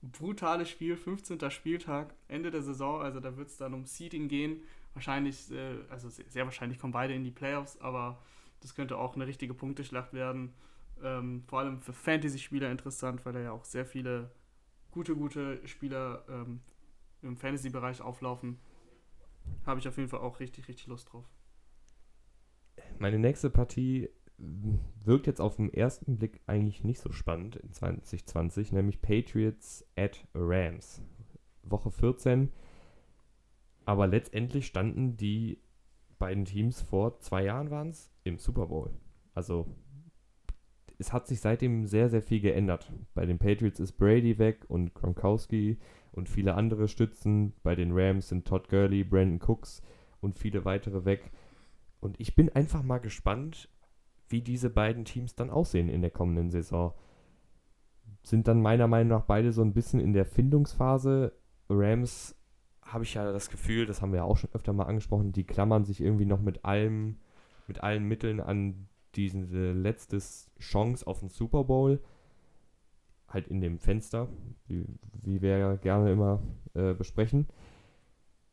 brutales 0.01 0.69
Spiel, 0.69 0.95
15. 0.95 1.51
Spieltag, 1.51 2.13
Ende 2.27 2.51
der 2.51 2.61
Saison, 2.61 3.01
also 3.01 3.19
da 3.19 3.37
wird 3.37 3.49
es 3.49 3.57
dann 3.57 3.73
um 3.73 3.85
Seeding 3.85 4.27
gehen. 4.27 4.61
Wahrscheinlich, 4.93 5.51
äh, 5.51 5.77
also 5.89 6.09
sehr 6.09 6.45
wahrscheinlich 6.45 6.79
kommen 6.79 6.93
beide 6.93 7.13
in 7.13 7.23
die 7.23 7.31
Playoffs, 7.31 7.79
aber 7.79 8.21
das 8.61 8.75
könnte 8.75 8.97
auch 8.97 9.15
eine 9.15 9.27
richtige 9.27 9.53
Punkteschlacht 9.53 10.13
werden. 10.13 10.53
Ähm, 11.03 11.43
vor 11.47 11.59
allem 11.59 11.81
für 11.81 11.93
Fantasy-Spieler 11.93 12.69
interessant, 12.69 13.25
weil 13.25 13.33
da 13.33 13.39
ja 13.39 13.51
auch 13.51 13.65
sehr 13.65 13.85
viele 13.85 14.31
gute, 14.91 15.15
gute 15.15 15.65
Spieler 15.67 16.25
ähm, 16.29 16.61
im 17.21 17.37
Fantasy-Bereich 17.37 18.01
auflaufen. 18.01 18.59
Habe 19.65 19.79
ich 19.79 19.87
auf 19.87 19.97
jeden 19.97 20.09
Fall 20.09 20.19
auch 20.19 20.39
richtig, 20.39 20.67
richtig 20.67 20.87
Lust 20.87 21.11
drauf. 21.11 21.25
Meine 22.99 23.17
nächste 23.17 23.49
Partie 23.49 24.09
wirkt 25.03 25.27
jetzt 25.27 25.41
auf 25.41 25.55
den 25.55 25.73
ersten 25.73 26.17
Blick 26.17 26.41
eigentlich 26.47 26.83
nicht 26.83 26.99
so 26.99 27.11
spannend 27.11 27.55
in 27.57 27.71
2020, 27.71 28.71
nämlich 28.71 29.01
Patriots 29.01 29.85
at 29.95 30.25
Rams. 30.33 31.01
Woche 31.63 31.91
14. 31.91 32.51
Aber 33.85 34.07
letztendlich 34.07 34.65
standen 34.65 35.17
die 35.17 35.59
beiden 36.17 36.45
Teams 36.45 36.81
vor 36.81 37.19
zwei 37.19 37.43
Jahren 37.43 37.71
waren 37.71 37.89
es 37.89 38.11
im 38.23 38.37
Super 38.37 38.67
Bowl. 38.67 38.91
Also 39.33 39.67
es 40.97 41.11
hat 41.11 41.27
sich 41.27 41.41
seitdem 41.41 41.87
sehr, 41.87 42.09
sehr 42.09 42.21
viel 42.21 42.41
geändert. 42.41 42.91
Bei 43.15 43.25
den 43.25 43.39
Patriots 43.39 43.79
ist 43.79 43.93
Brady 43.93 44.37
weg 44.37 44.65
und 44.67 44.93
Gronkowski 44.93 45.79
und 46.11 46.29
viele 46.29 46.53
andere 46.53 46.87
Stützen. 46.87 47.53
Bei 47.63 47.75
den 47.75 47.91
Rams 47.91 48.29
sind 48.29 48.45
Todd 48.45 48.69
Gurley, 48.69 49.03
Brandon 49.03 49.39
Cooks 49.41 49.81
und 50.19 50.37
viele 50.37 50.63
weitere 50.63 51.05
weg. 51.05 51.31
Und 52.01 52.19
ich 52.19 52.35
bin 52.35 52.49
einfach 52.49 52.83
mal 52.83 52.99
gespannt, 52.99 53.67
wie 54.31 54.41
diese 54.41 54.69
beiden 54.69 55.05
Teams 55.05 55.35
dann 55.35 55.49
aussehen 55.49 55.89
in 55.89 56.01
der 56.01 56.11
kommenden 56.11 56.49
Saison. 56.49 56.93
Sind 58.23 58.47
dann 58.47 58.61
meiner 58.61 58.87
Meinung 58.87 59.09
nach 59.09 59.25
beide 59.25 59.51
so 59.51 59.61
ein 59.61 59.73
bisschen 59.73 59.99
in 59.99 60.13
der 60.13 60.25
Findungsphase. 60.25 61.33
Rams 61.69 62.35
habe 62.83 63.03
ich 63.03 63.13
ja 63.13 63.31
das 63.31 63.49
Gefühl, 63.49 63.85
das 63.85 64.01
haben 64.01 64.11
wir 64.11 64.17
ja 64.17 64.23
auch 64.23 64.37
schon 64.37 64.53
öfter 64.53 64.73
mal 64.73 64.83
angesprochen, 64.83 65.31
die 65.31 65.45
klammern 65.45 65.85
sich 65.85 66.01
irgendwie 66.01 66.25
noch 66.25 66.41
mit 66.41 66.65
allem, 66.65 67.17
mit 67.67 67.81
allen 67.81 68.03
Mitteln 68.03 68.39
an 68.39 68.87
diese 69.15 69.71
letzte 69.71 70.19
Chance 70.59 71.07
auf 71.07 71.19
den 71.19 71.29
Super 71.29 71.63
Bowl. 71.63 72.01
Halt 73.27 73.47
in 73.47 73.61
dem 73.61 73.79
Fenster, 73.79 74.27
wie, 74.67 74.85
wie 75.23 75.41
wir 75.41 75.57
ja 75.57 75.75
gerne 75.75 76.11
immer 76.11 76.41
äh, 76.73 76.93
besprechen. 76.93 77.47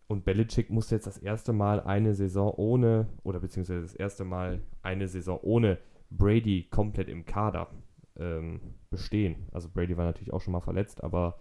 Und 0.09 0.25
Belichick 0.25 0.71
muss 0.71 0.91
jetzt 0.91 1.07
das 1.07 1.19
erste 1.19 1.53
Mal 1.53 1.81
eine 1.81 2.15
Saison 2.15 2.53
ohne, 2.57 3.09
oder 3.23 3.41
beziehungsweise 3.41 3.83
das 3.83 3.95
erste 3.95 4.25
Mal 4.25 4.63
eine 4.83 5.07
Saison 5.07 5.39
ohne 5.43 5.79
Brady 6.11 6.67
komplett 6.71 7.09
im 7.09 7.25
Kader 7.27 7.69
ähm, 8.17 8.61
bestehen. 8.91 9.47
Also 9.53 9.69
Brady 9.69 9.97
war 9.97 10.07
natürlich 10.07 10.33
auch 10.33 10.41
schon 10.41 10.53
mal 10.53 10.61
verletzt, 10.61 11.05
aber 11.05 11.39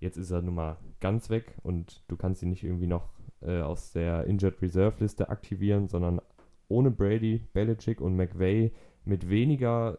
Jetzt 0.00 0.16
ist 0.16 0.30
er 0.30 0.40
nun 0.40 0.54
mal 0.54 0.78
ganz 0.98 1.28
weg 1.28 1.54
und 1.62 2.02
du 2.08 2.16
kannst 2.16 2.42
ihn 2.42 2.48
nicht 2.48 2.64
irgendwie 2.64 2.86
noch 2.86 3.10
äh, 3.42 3.60
aus 3.60 3.92
der 3.92 4.24
Injured 4.24 4.60
Reserve 4.62 4.96
Liste 4.98 5.28
aktivieren, 5.28 5.88
sondern 5.88 6.22
ohne 6.68 6.90
Brady, 6.90 7.46
Belichick 7.52 8.00
und 8.00 8.16
McVay 8.16 8.72
mit 9.04 9.28
weniger, 9.28 9.98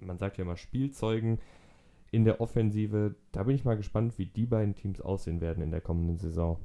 man 0.00 0.16
sagt 0.16 0.38
ja 0.38 0.44
immer 0.44 0.56
Spielzeugen 0.56 1.38
in 2.10 2.24
der 2.24 2.40
Offensive. 2.40 3.14
Da 3.32 3.42
bin 3.42 3.54
ich 3.54 3.66
mal 3.66 3.76
gespannt, 3.76 4.16
wie 4.16 4.26
die 4.26 4.46
beiden 4.46 4.74
Teams 4.74 5.02
aussehen 5.02 5.42
werden 5.42 5.62
in 5.62 5.70
der 5.70 5.82
kommenden 5.82 6.16
Saison. 6.16 6.58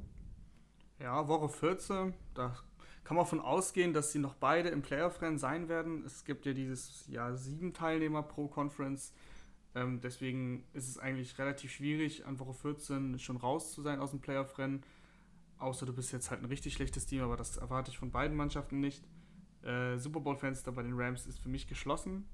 Ja, 1.02 1.26
Woche 1.26 1.48
14, 1.48 2.14
da 2.32 2.56
kann 3.02 3.16
man 3.16 3.26
von 3.26 3.40
ausgehen, 3.40 3.92
dass 3.92 4.12
sie 4.12 4.20
noch 4.20 4.34
beide 4.34 4.68
im 4.68 4.82
Playoff-Rennen 4.82 5.36
sein 5.36 5.68
werden. 5.68 6.04
Es 6.06 6.24
gibt 6.24 6.46
ja 6.46 6.52
dieses 6.52 7.08
Jahr 7.08 7.36
sieben 7.36 7.72
Teilnehmer 7.72 8.22
pro 8.22 8.46
Conference. 8.46 9.12
Ähm, 9.74 10.00
deswegen 10.00 10.64
ist 10.74 10.88
es 10.88 10.98
eigentlich 10.98 11.36
relativ 11.40 11.72
schwierig, 11.72 12.24
an 12.24 12.38
Woche 12.38 12.54
14 12.54 13.18
schon 13.18 13.36
raus 13.36 13.72
zu 13.72 13.82
sein 13.82 13.98
aus 13.98 14.10
dem 14.10 14.20
Playoff-Rennen. 14.20 14.84
Außer 15.58 15.86
du 15.86 15.92
bist 15.92 16.12
jetzt 16.12 16.30
halt 16.30 16.40
ein 16.40 16.46
richtig 16.46 16.74
schlechtes 16.74 17.04
Team, 17.06 17.22
aber 17.22 17.36
das 17.36 17.56
erwarte 17.56 17.90
ich 17.90 17.98
von 17.98 18.12
beiden 18.12 18.36
Mannschaften 18.36 18.78
nicht. 18.78 19.02
Äh, 19.64 19.98
Super 19.98 20.20
Bowl-Fenster 20.20 20.70
bei 20.70 20.84
den 20.84 20.94
Rams 20.94 21.26
ist 21.26 21.40
für 21.40 21.48
mich 21.48 21.66
geschlossen. 21.66 22.28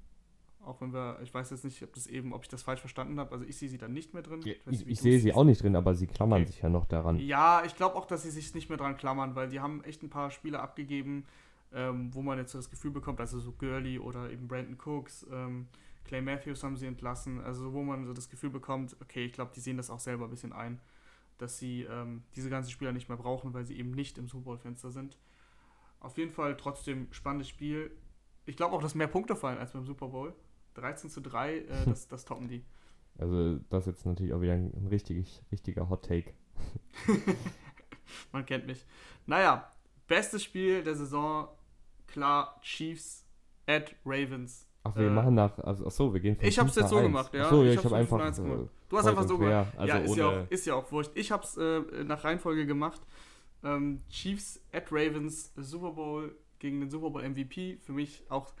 Auch 0.65 0.81
wenn 0.81 0.93
wir, 0.93 1.19
ich 1.23 1.33
weiß 1.33 1.49
jetzt 1.51 1.63
nicht, 1.63 1.81
ob 1.83 1.93
das 1.93 2.07
eben, 2.07 2.33
ob 2.33 2.43
ich 2.43 2.49
das 2.49 2.63
falsch 2.63 2.81
verstanden 2.81 3.19
habe. 3.19 3.31
Also 3.31 3.45
ich 3.45 3.57
sehe 3.57 3.69
sie 3.69 3.77
dann 3.77 3.93
nicht 3.93 4.13
mehr 4.13 4.23
drin. 4.23 4.41
Ja, 4.41 4.53
ich, 4.69 4.81
ich, 4.81 4.87
ich 4.87 4.99
sehe 4.99 5.19
sie 5.19 5.33
auch 5.33 5.45
nicht 5.45 5.63
drin, 5.63 5.75
aber 5.75 5.95
sie 5.95 6.07
klammern 6.07 6.41
okay. 6.41 6.51
sich 6.51 6.61
ja 6.61 6.69
noch 6.69 6.85
daran. 6.85 7.17
Ja, 7.19 7.63
ich 7.65 7.75
glaube 7.75 7.95
auch, 7.95 8.05
dass 8.05 8.23
sie 8.23 8.31
sich 8.31 8.53
nicht 8.53 8.69
mehr 8.69 8.77
dran 8.77 8.97
klammern, 8.97 9.35
weil 9.35 9.49
die 9.49 9.59
haben 9.59 9.83
echt 9.83 10.03
ein 10.03 10.09
paar 10.09 10.31
Spiele 10.31 10.59
abgegeben, 10.59 11.25
ähm, 11.73 12.13
wo 12.13 12.21
man 12.21 12.37
jetzt 12.37 12.51
so 12.51 12.57
das 12.57 12.69
Gefühl 12.69 12.91
bekommt, 12.91 13.19
also 13.19 13.39
so 13.39 13.51
Gurley 13.53 13.99
oder 13.99 14.29
eben 14.29 14.47
Brandon 14.47 14.77
Cooks, 14.83 15.25
ähm, 15.31 15.67
Clay 16.03 16.21
Matthews 16.21 16.63
haben 16.63 16.75
sie 16.75 16.87
entlassen, 16.87 17.39
also 17.41 17.71
wo 17.71 17.83
man 17.83 18.05
so 18.05 18.13
das 18.13 18.29
Gefühl 18.29 18.49
bekommt, 18.49 18.95
okay, 19.01 19.25
ich 19.25 19.33
glaube, 19.33 19.51
die 19.55 19.59
sehen 19.59 19.77
das 19.77 19.89
auch 19.89 19.99
selber 19.99 20.25
ein 20.25 20.31
bisschen 20.31 20.53
ein, 20.53 20.79
dass 21.37 21.59
sie 21.59 21.83
ähm, 21.83 22.23
diese 22.35 22.49
ganzen 22.49 22.71
Spieler 22.71 22.91
nicht 22.91 23.09
mehr 23.09 23.17
brauchen, 23.17 23.53
weil 23.53 23.65
sie 23.65 23.77
eben 23.77 23.91
nicht 23.91 24.17
im 24.17 24.27
Super 24.27 24.45
Bowl-Fenster 24.45 24.89
sind. 24.91 25.17
Auf 25.99 26.17
jeden 26.17 26.31
Fall 26.31 26.57
trotzdem 26.57 27.07
spannendes 27.11 27.47
Spiel. 27.49 27.91
Ich 28.45 28.57
glaube 28.57 28.75
auch, 28.75 28.81
dass 28.81 28.95
mehr 28.95 29.07
Punkte 29.07 29.35
fallen 29.35 29.59
als 29.59 29.71
beim 29.71 29.85
Super 29.85 30.07
Bowl. 30.07 30.33
13 30.75 31.09
zu 31.09 31.21
3, 31.21 31.57
äh, 31.57 31.65
das, 31.85 32.07
das 32.07 32.25
toppen 32.25 32.47
die. 32.47 32.63
Also 33.17 33.59
das 33.69 33.85
ist 33.85 33.93
jetzt 33.93 34.05
natürlich 34.05 34.33
auch 34.33 34.41
wieder 34.41 34.53
ein 34.53 34.87
richtig, 34.89 35.41
richtiger 35.51 35.89
Hot 35.89 36.05
Take. 36.05 36.33
Man 38.31 38.45
kennt 38.45 38.65
mich. 38.65 38.85
Naja, 39.25 39.71
bestes 40.07 40.43
Spiel 40.43 40.83
der 40.83 40.95
Saison, 40.95 41.49
klar, 42.07 42.59
Chiefs 42.61 43.25
at 43.67 43.95
Ravens. 44.05 44.67
Ach, 44.83 44.95
wir 44.95 45.07
äh, 45.07 45.09
machen 45.09 45.35
nach. 45.35 45.57
Also, 45.59 45.85
ach 45.85 45.91
so, 45.91 46.13
wir 46.13 46.21
gehen 46.21 46.35
von 46.35 46.47
Ich 46.47 46.57
hab's 46.57 46.75
jetzt 46.75 46.89
so 46.89 46.97
1. 46.97 47.07
gemacht, 47.07 47.33
ja. 47.33 47.43
Achso, 47.43 47.63
ja, 47.63 47.71
ich, 47.71 47.79
ich 47.79 47.85
habe 47.85 47.95
einfach. 47.97 48.19
Äh, 48.19 48.67
du 48.89 48.97
hast 48.97 49.05
einfach 49.05 49.27
so 49.27 49.37
gemacht. 49.37 49.73
Also 49.77 49.87
ja, 49.87 49.97
ist 49.99 50.15
ja, 50.15 50.27
auch, 50.27 50.49
ist 50.49 50.65
ja 50.65 50.75
auch 50.75 50.91
wurscht. 50.91 51.11
Ich 51.15 51.31
hab's 51.31 51.57
äh, 51.57 51.81
nach 52.05 52.23
Reihenfolge 52.23 52.65
gemacht. 52.65 53.01
Ähm, 53.63 54.01
Chiefs 54.09 54.61
at 54.71 54.91
Ravens, 54.91 55.51
Super 55.57 55.91
Bowl 55.91 56.35
gegen 56.59 56.79
den 56.79 56.89
Super 56.89 57.09
Bowl 57.09 57.27
MVP. 57.27 57.77
Für 57.81 57.91
mich 57.91 58.23
auch 58.29 58.53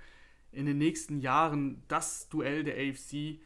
in 0.51 0.65
den 0.65 0.77
nächsten 0.77 1.19
Jahren 1.19 1.83
das 1.87 2.29
Duell 2.29 2.63
der 2.63 2.75
AFC. 2.75 3.39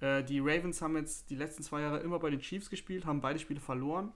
Äh, 0.00 0.24
die 0.24 0.40
Ravens 0.40 0.82
haben 0.82 0.96
jetzt 0.96 1.30
die 1.30 1.36
letzten 1.36 1.62
zwei 1.62 1.80
Jahre 1.80 2.00
immer 2.00 2.18
bei 2.18 2.30
den 2.30 2.40
Chiefs 2.40 2.70
gespielt, 2.70 3.06
haben 3.06 3.20
beide 3.20 3.38
Spiele 3.38 3.60
verloren. 3.60 4.12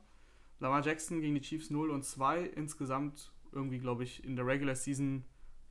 Lamar 0.58 0.82
Jackson 0.82 1.20
gegen 1.20 1.34
die 1.34 1.40
Chiefs 1.40 1.70
0 1.70 1.90
und 1.90 2.04
2. 2.04 2.44
Insgesamt 2.44 3.32
irgendwie, 3.52 3.78
glaube 3.78 4.04
ich, 4.04 4.24
in 4.24 4.36
der 4.36 4.46
Regular 4.46 4.74
Season 4.74 5.24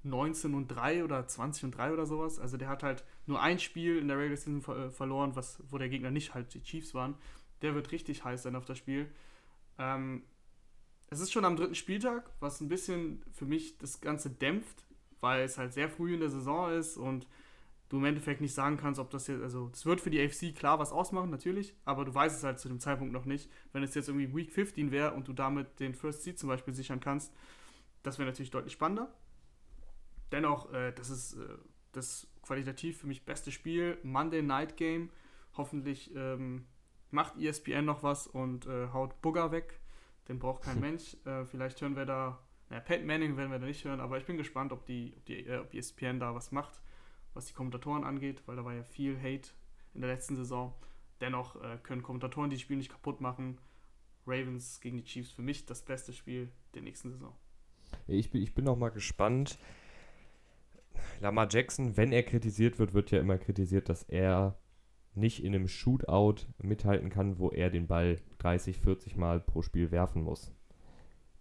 19 0.04 0.54
und 0.54 0.68
3 0.68 1.04
oder 1.04 1.28
20 1.28 1.66
und 1.66 1.72
3 1.78 1.94
oder 1.94 2.06
sowas. 2.06 2.40
Also 2.40 2.58
der 2.58 2.70
hat 2.70 2.84
halt 2.84 3.04
nur 3.26 3.42
ein 3.42 3.60
Spiel 3.60 3.98
in 3.98 4.08
der 4.08 4.18
Regular 4.18 4.38
Season 4.38 4.62
ver 4.62 4.86
äh, 4.86 4.90
verloren, 4.92 5.36
was, 5.36 5.62
wo 5.70 5.78
der 5.78 5.90
Gegner 5.90 6.12
nicht 6.12 6.34
halt 6.34 6.54
die 6.54 6.62
Chiefs 6.62 6.94
waren. 6.94 7.16
Der 7.62 7.74
wird 7.74 7.92
richtig 7.92 8.24
heiß 8.24 8.44
sein 8.44 8.56
auf 8.56 8.66
das 8.66 8.78
Spiel. 8.78 9.12
Ähm, 9.78 10.24
es 11.08 11.20
ist 11.20 11.32
schon 11.32 11.46
am 11.46 11.56
dritten 11.56 11.76
Spieltag, 11.76 12.32
was 12.40 12.62
ein 12.62 12.68
bisschen 12.68 13.24
für 13.32 13.46
mich 13.46 13.78
das 13.78 14.02
Ganze 14.02 14.30
dämpft, 14.30 14.85
weil 15.22 15.44
es 15.44 15.58
halt 15.58 15.74
sehr 15.74 15.90
früh 15.90 16.14
in 16.14 16.20
der 16.20 16.30
Saison 16.30 16.72
ist 16.72 16.98
und 16.98 17.28
du 17.90 17.98
im 17.98 18.06
Endeffekt 18.06 18.42
nicht 18.42 18.54
sagen 18.54 18.78
kannst, 18.78 19.00
ob 19.00 19.10
das 19.12 19.28
jetzt, 19.28 19.42
also 19.42 19.70
es 19.72 19.86
wird 19.86 20.02
für 20.02 20.10
die 20.10 20.20
AFC 20.20 20.56
klar 20.56 20.80
was 20.80 20.92
ausmachen, 20.92 21.30
natürlich, 21.30 21.76
aber 21.86 22.04
du 22.04 22.14
weißt 22.14 22.36
es 22.36 22.44
halt 22.44 22.60
zu 22.60 22.68
dem 22.68 22.80
Zeitpunkt 22.80 23.14
noch 23.14 23.26
nicht. 23.26 23.50
Wenn 23.74 23.84
es 23.84 23.94
jetzt 23.94 24.10
irgendwie 24.10 24.36
Week 24.36 24.52
15 24.52 24.92
wäre 24.92 25.14
und 25.14 25.28
du 25.28 25.34
damit 25.34 25.80
den 25.80 25.94
First 25.94 26.24
Seed 26.24 26.40
zum 26.40 26.50
Beispiel 26.50 26.74
sichern 26.74 27.00
kannst, 27.00 27.34
das 28.04 28.18
wäre 28.18 28.30
natürlich 28.30 28.52
deutlich 28.52 28.74
spannender 28.74 29.14
dennoch, 30.32 30.72
äh, 30.74 30.92
das 30.92 31.10
ist 31.10 31.34
äh, 31.34 31.58
das 31.92 32.28
qualitativ 32.42 33.00
für 33.00 33.08
mich 33.08 33.26
beste 33.26 33.52
Spiel. 33.52 33.98
Monday 34.04 34.42
Night 34.42 34.78
Game. 34.78 35.10
Hoffentlich 35.58 36.14
ähm, 36.16 36.66
macht 37.12 37.38
ESPN 37.38 37.86
noch 37.86 38.04
was 38.04 38.28
und 38.28 38.68
äh, 38.68 38.90
haut 38.90 39.22
Bugger 39.22 39.52
weg. 39.52 39.80
Den 40.28 40.40
braucht 40.40 40.64
kein 40.64 40.80
Mensch. 40.82 41.16
Äh, 41.26 41.46
vielleicht 41.46 41.82
hören 41.82 41.96
wir 41.96 42.06
da, 42.06 42.40
naja, 42.70 42.82
Pat 42.82 43.06
Manning 43.06 43.38
werden 43.38 43.52
wir 43.52 43.60
da 43.60 43.66
nicht 43.66 43.84
hören, 43.86 44.00
aber 44.00 44.18
ich 44.18 44.26
bin 44.26 44.38
gespannt, 44.38 44.72
ob 44.72 44.86
die, 44.86 45.14
ob 45.18 45.26
die 45.26 45.46
äh, 45.46 45.60
ob 45.60 45.74
ESPN 45.74 46.20
da 46.20 46.34
was 46.34 46.52
macht, 46.52 46.82
was 47.34 47.46
die 47.46 47.54
Kommentatoren 47.54 48.04
angeht, 48.04 48.42
weil 48.46 48.56
da 48.56 48.66
war 48.66 48.74
ja 48.74 48.84
viel 48.84 49.18
Hate 49.18 49.50
in 49.94 50.02
der 50.02 50.10
letzten 50.10 50.36
Saison. 50.36 50.74
Dennoch 51.22 51.62
äh, 51.64 51.78
können 51.84 52.04
Kommentatoren 52.04 52.50
die 52.50 52.60
Spiel 52.60 52.78
nicht 52.78 52.92
kaputt 52.92 53.22
machen. 53.22 53.60
Ravens 54.28 54.82
gegen 54.82 54.98
die 54.98 55.04
Chiefs 55.04 55.32
für 55.32 55.44
mich 55.44 55.66
das 55.66 55.84
beste 55.84 56.12
Spiel 56.12 56.50
der 56.74 56.82
nächsten 56.82 57.12
Saison. 57.12 57.36
Ich 58.08 58.32
bin, 58.32 58.42
ich 58.42 58.54
bin 58.56 58.68
auch 58.68 58.78
mal 58.78 58.90
gespannt, 58.90 59.60
Lamar 61.20 61.48
Jackson, 61.50 61.96
wenn 61.98 62.12
er 62.12 62.24
kritisiert 62.24 62.80
wird, 62.80 62.94
wird 62.94 63.12
ja 63.12 63.20
immer 63.20 63.38
kritisiert, 63.38 63.90
dass 63.90 64.04
er 64.04 64.58
nicht 65.14 65.44
in 65.44 65.56
einem 65.56 65.68
Shootout 65.68 66.46
mithalten 66.62 67.10
kann, 67.10 67.40
wo 67.40 67.50
er 67.50 67.70
den 67.70 67.88
Ball 67.88 68.20
30, 68.40 68.80
40 68.80 69.16
Mal 69.16 69.40
pro 69.40 69.62
Spiel 69.62 69.92
werfen 69.92 70.24
muss. 70.24 70.52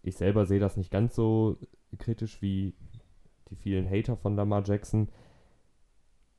Ich 0.04 0.16
selber 0.16 0.46
sehe 0.46 0.60
das 0.60 0.76
nicht 0.76 0.90
ganz 0.90 1.14
so 1.14 1.58
kritisch 1.98 2.42
wie 2.42 2.74
die 3.50 3.56
vielen 3.56 3.88
Hater 3.88 4.16
von 4.16 4.36
Lamar 4.36 4.62
Jackson. 4.64 5.08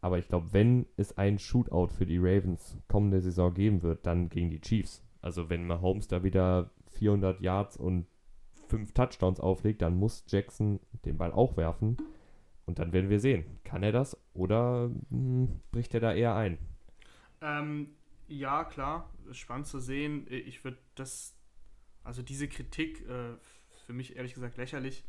Aber 0.01 0.19
ich 0.19 0.27
glaube, 0.27 0.53
wenn 0.53 0.85
es 0.97 1.17
ein 1.17 1.39
Shootout 1.39 1.87
für 1.87 2.05
die 2.05 2.19
Ravens 2.19 2.77
kommende 2.87 3.21
Saison 3.21 3.53
geben 3.53 3.81
wird, 3.81 4.05
dann 4.05 4.29
gegen 4.29 4.51
die 4.51 4.61
Chiefs. 4.61 5.03
Also 5.21 5.49
wenn 5.49 5.65
Mahomes 5.65 6.07
da 6.07 6.23
wieder 6.23 6.69
400 6.91 7.41
Yards 7.41 7.77
und 7.77 8.05
5 8.67 8.93
Touchdowns 8.93 9.39
auflegt, 9.39 9.81
dann 9.81 9.97
muss 9.97 10.23
Jackson 10.27 10.79
den 11.05 11.17
Ball 11.17 11.31
auch 11.31 11.57
werfen. 11.57 11.97
Und 12.65 12.77
dann 12.79 12.93
werden 12.93 13.09
wir 13.09 13.19
sehen, 13.19 13.45
kann 13.63 13.81
er 13.81 13.91
das 13.91 14.15
oder 14.33 14.89
mh, 14.89 14.99
hm, 15.09 15.61
bricht 15.71 15.93
er 15.93 15.99
da 15.99 16.13
eher 16.13 16.35
ein? 16.35 16.59
Ähm, 17.41 17.95
ja, 18.27 18.63
klar, 18.63 19.11
spannend 19.31 19.67
zu 19.67 19.79
sehen. 19.79 20.25
Ich 20.29 20.63
würde 20.63 20.77
das, 20.95 21.35
also 22.03 22.21
diese 22.21 22.47
Kritik 22.47 23.07
äh, 23.07 23.35
für 23.85 23.93
mich 23.93 24.15
ehrlich 24.15 24.33
gesagt 24.33 24.57
lächerlich, 24.57 25.03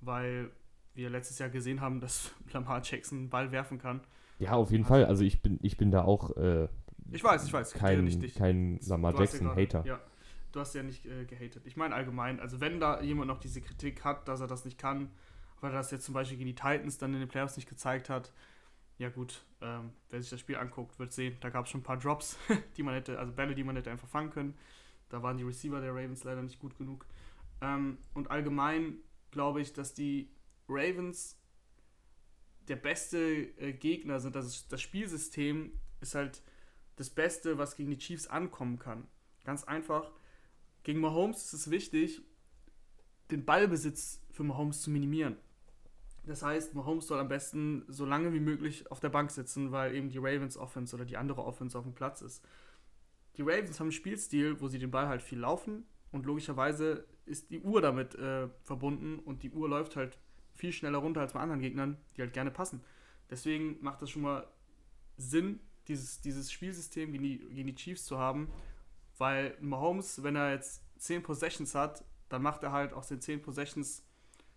weil 0.00 0.50
wir 0.94 1.10
letztes 1.10 1.38
Jahr 1.38 1.48
gesehen 1.48 1.80
haben, 1.80 2.00
dass 2.00 2.32
Lamar 2.52 2.82
Jackson 2.82 3.18
einen 3.18 3.30
Ball 3.30 3.52
werfen 3.52 3.78
kann. 3.78 4.00
Ja, 4.38 4.52
auf 4.52 4.70
jeden 4.70 4.84
also, 4.84 4.94
Fall. 4.94 5.04
Also 5.04 5.24
ich 5.24 5.42
bin, 5.42 5.58
ich 5.62 5.76
bin 5.76 5.90
da 5.90 6.02
auch 6.02 6.36
äh, 6.36 6.68
ich 7.12 7.24
weiß, 7.24 7.44
ich 7.44 7.52
weiß, 7.52 7.72
kein, 7.74 8.32
kein 8.34 8.78
Lamar 8.86 9.18
Jackson-Hater. 9.18 9.84
Ja, 9.84 10.00
du 10.52 10.60
hast 10.60 10.74
ja 10.74 10.82
nicht 10.82 11.06
äh, 11.06 11.24
gehatet. 11.24 11.66
Ich 11.66 11.76
meine 11.76 11.94
allgemein, 11.94 12.40
also 12.40 12.60
wenn 12.60 12.80
da 12.80 13.00
jemand 13.00 13.28
noch 13.28 13.38
diese 13.38 13.60
Kritik 13.60 14.04
hat, 14.04 14.28
dass 14.28 14.40
er 14.40 14.46
das 14.46 14.64
nicht 14.64 14.78
kann, 14.78 15.10
weil 15.60 15.72
er 15.72 15.78
das 15.78 15.90
jetzt 15.90 16.04
zum 16.04 16.14
Beispiel 16.14 16.38
gegen 16.38 16.48
die 16.48 16.54
Titans 16.54 16.98
dann 16.98 17.12
in 17.14 17.20
den 17.20 17.28
Playoffs 17.28 17.56
nicht 17.56 17.68
gezeigt 17.68 18.08
hat. 18.08 18.32
Ja 18.98 19.08
gut, 19.08 19.44
ähm, 19.60 19.90
wer 20.10 20.20
sich 20.20 20.30
das 20.30 20.40
Spiel 20.40 20.56
anguckt, 20.56 20.98
wird 20.98 21.12
sehen, 21.12 21.36
da 21.40 21.48
gab 21.48 21.64
es 21.64 21.70
schon 21.70 21.80
ein 21.80 21.84
paar 21.84 21.98
Drops, 21.98 22.38
die 22.76 22.82
man 22.82 22.94
hätte, 22.94 23.18
also 23.18 23.32
Bälle, 23.32 23.54
die 23.54 23.64
man 23.64 23.76
hätte 23.76 23.90
einfach 23.90 24.08
fangen 24.08 24.30
können. 24.30 24.54
Da 25.08 25.22
waren 25.22 25.36
die 25.36 25.44
Receiver 25.44 25.80
der 25.80 25.90
Ravens 25.90 26.22
leider 26.22 26.42
nicht 26.42 26.60
gut 26.60 26.76
genug. 26.76 27.06
Ähm, 27.60 27.98
und 28.14 28.30
allgemein 28.30 28.98
glaube 29.30 29.60
ich, 29.60 29.72
dass 29.72 29.94
die 29.94 30.30
Ravens 30.68 31.38
der 32.68 32.76
beste 32.76 33.18
äh, 33.18 33.72
Gegner 33.72 34.20
sind. 34.20 34.36
Das, 34.36 34.68
das 34.68 34.80
Spielsystem 34.80 35.72
ist 36.00 36.14
halt 36.14 36.42
das 36.96 37.10
Beste, 37.10 37.58
was 37.58 37.76
gegen 37.76 37.90
die 37.90 37.98
Chiefs 37.98 38.26
ankommen 38.26 38.78
kann. 38.78 39.06
Ganz 39.44 39.64
einfach. 39.64 40.12
Gegen 40.82 41.00
Mahomes 41.00 41.44
ist 41.44 41.52
es 41.52 41.70
wichtig, 41.70 42.22
den 43.30 43.44
Ballbesitz 43.44 44.22
für 44.30 44.44
Mahomes 44.44 44.82
zu 44.82 44.90
minimieren. 44.90 45.36
Das 46.24 46.42
heißt, 46.42 46.74
Mahomes 46.74 47.06
soll 47.06 47.18
am 47.18 47.28
besten 47.28 47.84
so 47.88 48.04
lange 48.04 48.32
wie 48.32 48.40
möglich 48.40 48.90
auf 48.90 49.00
der 49.00 49.08
Bank 49.08 49.30
sitzen, 49.30 49.72
weil 49.72 49.94
eben 49.94 50.10
die 50.10 50.18
Ravens 50.18 50.56
Offense 50.56 50.94
oder 50.94 51.04
die 51.04 51.16
andere 51.16 51.44
Offense 51.44 51.78
auf 51.78 51.84
dem 51.84 51.94
Platz 51.94 52.20
ist. 52.22 52.44
Die 53.36 53.42
Ravens 53.42 53.80
haben 53.80 53.86
einen 53.86 53.92
Spielstil, 53.92 54.60
wo 54.60 54.68
sie 54.68 54.78
den 54.78 54.90
Ball 54.90 55.08
halt 55.08 55.22
viel 55.22 55.38
laufen 55.38 55.84
und 56.12 56.26
logischerweise 56.26 57.06
ist 57.26 57.50
die 57.50 57.60
Uhr 57.60 57.80
damit 57.80 58.14
äh, 58.14 58.48
verbunden 58.62 59.18
und 59.20 59.42
die 59.42 59.50
Uhr 59.50 59.68
läuft 59.68 59.96
halt 59.96 60.18
viel 60.54 60.72
schneller 60.72 60.98
runter 60.98 61.20
als 61.20 61.32
bei 61.32 61.40
anderen 61.40 61.60
Gegnern, 61.60 61.96
die 62.16 62.22
halt 62.22 62.32
gerne 62.32 62.50
passen. 62.50 62.82
Deswegen 63.30 63.78
macht 63.80 64.02
das 64.02 64.10
schon 64.10 64.22
mal 64.22 64.46
Sinn, 65.16 65.60
dieses, 65.88 66.20
dieses 66.20 66.50
Spielsystem 66.50 67.12
gegen 67.12 67.24
die, 67.24 67.38
gegen 67.38 67.66
die 67.68 67.74
Chiefs 67.74 68.04
zu 68.04 68.18
haben, 68.18 68.50
weil 69.18 69.56
Mahomes, 69.60 70.22
wenn 70.22 70.36
er 70.36 70.52
jetzt 70.52 70.82
10 70.98 71.22
Possessions 71.22 71.74
hat, 71.74 72.04
dann 72.28 72.42
macht 72.42 72.62
er 72.62 72.72
halt 72.72 72.92
aus 72.92 73.08
den 73.08 73.20
10 73.20 73.42
Possessions, 73.42 74.04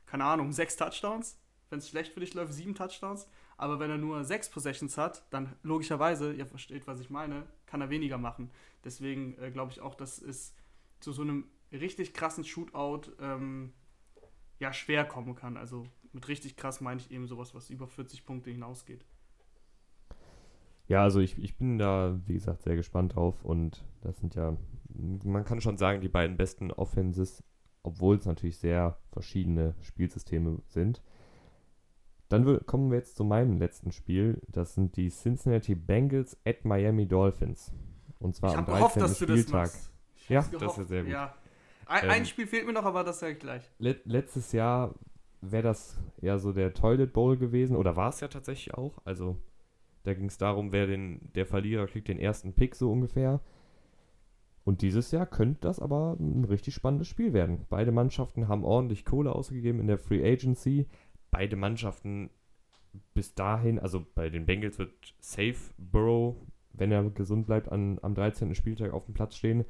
keine 0.05 0.25
Ahnung, 0.25 0.51
6 0.51 0.77
Touchdowns. 0.77 1.39
Wenn 1.69 1.79
es 1.79 1.89
schlecht 1.89 2.13
für 2.13 2.19
dich 2.19 2.33
läuft, 2.33 2.53
7 2.53 2.75
Touchdowns. 2.75 3.27
Aber 3.57 3.79
wenn 3.79 3.89
er 3.89 3.97
nur 3.97 4.23
6 4.23 4.49
Possessions 4.49 4.97
hat, 4.97 5.25
dann 5.31 5.55
logischerweise, 5.63 6.33
ihr 6.33 6.45
versteht, 6.45 6.85
was 6.87 6.99
ich 6.99 7.09
meine, 7.09 7.47
kann 7.65 7.81
er 7.81 7.89
weniger 7.89 8.17
machen. 8.17 8.51
Deswegen 8.83 9.37
äh, 9.39 9.51
glaube 9.51 9.71
ich 9.71 9.79
auch, 9.81 9.95
dass 9.95 10.21
es 10.21 10.53
zu 11.03 11.11
so 11.11 11.21
einem 11.21 11.45
richtig 11.71 12.13
krassen 12.13 12.43
Shootout 12.43 13.11
ähm, 13.19 13.73
ja 14.59 14.73
schwer 14.73 15.05
kommen 15.05 15.35
kann. 15.35 15.57
Also 15.57 15.85
mit 16.13 16.27
richtig 16.27 16.55
krass 16.55 16.81
meine 16.81 16.99
ich 16.99 17.11
eben 17.11 17.27
sowas, 17.27 17.53
was 17.53 17.69
über 17.69 17.87
40 17.87 18.25
Punkte 18.25 18.49
hinausgeht. 18.49 19.05
Ja, 20.87 21.03
also 21.03 21.19
ich, 21.19 21.37
ich 21.37 21.57
bin 21.57 21.77
da, 21.77 22.19
wie 22.25 22.33
gesagt, 22.33 22.63
sehr 22.63 22.75
gespannt 22.75 23.15
drauf 23.15 23.43
und 23.43 23.85
das 24.01 24.17
sind 24.19 24.35
ja, 24.35 24.57
man 25.23 25.45
kann 25.45 25.61
schon 25.61 25.77
sagen, 25.77 26.01
die 26.01 26.09
beiden 26.09 26.37
besten 26.37 26.71
Offenses, 26.71 27.43
obwohl 27.83 28.17
es 28.17 28.25
natürlich 28.25 28.57
sehr 28.57 28.97
verschiedene 29.11 29.75
Spielsysteme 29.81 30.61
sind. 30.67 31.01
Dann 32.29 32.65
kommen 32.65 32.89
wir 32.89 32.97
jetzt 32.97 33.15
zu 33.15 33.23
meinem 33.23 33.57
letzten 33.57 33.91
Spiel. 33.91 34.41
Das 34.47 34.73
sind 34.73 34.97
die 34.97 35.09
Cincinnati 35.09 35.75
Bengals 35.75 36.37
at 36.45 36.65
Miami 36.65 37.07
Dolphins. 37.07 37.71
Und 38.19 38.35
zwar 38.35 38.57
am 38.57 38.65
13. 38.65 39.01
Gehofft, 39.01 39.17
Spieltag. 39.17 39.71
Ja, 40.29 40.45
das 40.59 40.77
ist 40.77 40.87
sehr 40.87 41.03
gut. 41.03 41.11
Ja. 41.11 41.33
Ein, 41.85 42.03
ähm, 42.05 42.09
ein, 42.11 42.25
Spiel 42.25 42.47
fehlt 42.47 42.65
mir 42.65 42.73
noch, 42.73 42.85
aber 42.85 43.03
das 43.03 43.19
sage 43.19 43.33
ich 43.33 43.39
gleich. 43.39 43.69
Let 43.77 44.05
letztes 44.05 44.51
Jahr 44.51 44.95
wäre 45.41 45.63
das 45.63 45.99
ja 46.21 46.39
so 46.39 46.53
der 46.53 46.73
Toilet 46.73 47.11
Bowl 47.11 47.37
gewesen, 47.37 47.75
oder 47.75 47.95
war 47.95 48.09
es 48.09 48.19
ja 48.21 48.27
tatsächlich 48.27 48.73
auch. 48.73 48.99
Also 49.03 49.37
da 50.03 50.13
ging 50.13 50.25
es 50.25 50.37
darum, 50.37 50.71
wer 50.71 50.87
den, 50.87 51.31
der 51.33 51.45
Verlierer 51.45 51.87
kriegt 51.87 52.07
den 52.07 52.19
ersten 52.19 52.53
Pick 52.53 52.75
so 52.75 52.91
ungefähr. 52.91 53.41
Und 54.65 54.81
dieses 54.81 55.11
Jahr 55.11 55.25
könnte 55.25 55.61
das 55.61 55.79
aber 55.79 56.15
ein 56.19 56.45
richtig 56.45 56.73
spannendes 56.73 57.09
Spiel 57.09 57.33
werden. 57.33 57.65
Beide 57.69 57.91
Mannschaften 57.91 58.47
haben 58.47 58.63
ordentlich 58.63 59.03
Kohle 59.03 59.33
ausgegeben 59.33 59.79
in 59.79 59.87
der 59.87 59.97
Free 59.97 60.23
Agency. 60.23 60.87
Beide 61.31 61.57
Mannschaften 61.57 62.29
bis 63.13 63.33
dahin, 63.33 63.79
also 63.79 64.05
bei 64.15 64.29
den 64.29 64.45
Bengals 64.45 64.79
wird 64.79 64.93
Safe 65.19 65.57
Burrow, 65.77 66.35
wenn 66.71 66.91
er 66.91 67.03
gesund 67.09 67.45
bleibt, 67.45 67.69
an, 67.71 67.99
am 68.01 68.15
13. 68.15 68.55
Spieltag 68.55 68.93
auf 68.93 69.05
dem 69.05 69.13
Platz 69.13 69.35
stehen. 69.35 69.65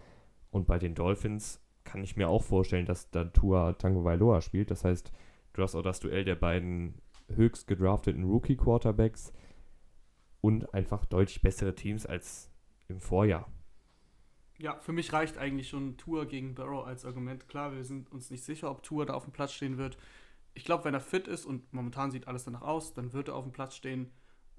Und 0.53 0.67
bei 0.67 0.77
den 0.77 0.93
Dolphins 0.93 1.59
kann 1.83 2.03
ich 2.03 2.15
mir 2.15 2.29
auch 2.29 2.43
vorstellen, 2.43 2.85
dass 2.85 3.09
da 3.09 3.25
Tua 3.25 3.73
Tango 3.73 4.03
Vailoa 4.03 4.39
spielt. 4.39 4.69
Das 4.69 4.85
heißt, 4.85 5.11
du 5.53 5.63
hast 5.63 5.73
auch 5.73 5.81
das 5.81 5.99
Duell 5.99 6.23
der 6.23 6.35
beiden 6.35 7.01
höchst 7.27 7.65
gedrafteten 7.65 8.23
Rookie-Quarterbacks 8.23 9.33
und 10.41 10.71
einfach 10.71 11.05
deutlich 11.05 11.41
bessere 11.41 11.73
Teams 11.73 12.05
als 12.05 12.51
im 12.87 12.99
Vorjahr. 12.99 13.51
Ja, 14.59 14.79
für 14.79 14.91
mich 14.91 15.11
reicht 15.11 15.39
eigentlich 15.39 15.69
schon 15.69 15.97
Tour 15.97 16.27
gegen 16.27 16.53
Burrow 16.53 16.85
als 16.85 17.03
Argument. 17.03 17.47
Klar, 17.47 17.73
wir 17.73 17.83
sind 17.83 18.11
uns 18.11 18.29
nicht 18.29 18.43
sicher, 18.43 18.69
ob 18.69 18.83
Tour 18.83 19.07
da 19.07 19.15
auf 19.15 19.23
dem 19.23 19.33
Platz 19.33 19.53
stehen 19.53 19.79
wird. 19.79 19.97
Ich 20.53 20.65
glaube, 20.65 20.85
wenn 20.85 20.93
er 20.93 20.99
fit 20.99 21.27
ist 21.27 21.45
und 21.45 21.73
momentan 21.73 22.11
sieht 22.11 22.27
alles 22.27 22.43
danach 22.43 22.61
aus, 22.61 22.93
dann 22.93 23.11
wird 23.11 23.29
er 23.29 23.35
auf 23.35 23.43
dem 23.43 23.53
Platz 23.53 23.75
stehen. 23.75 24.11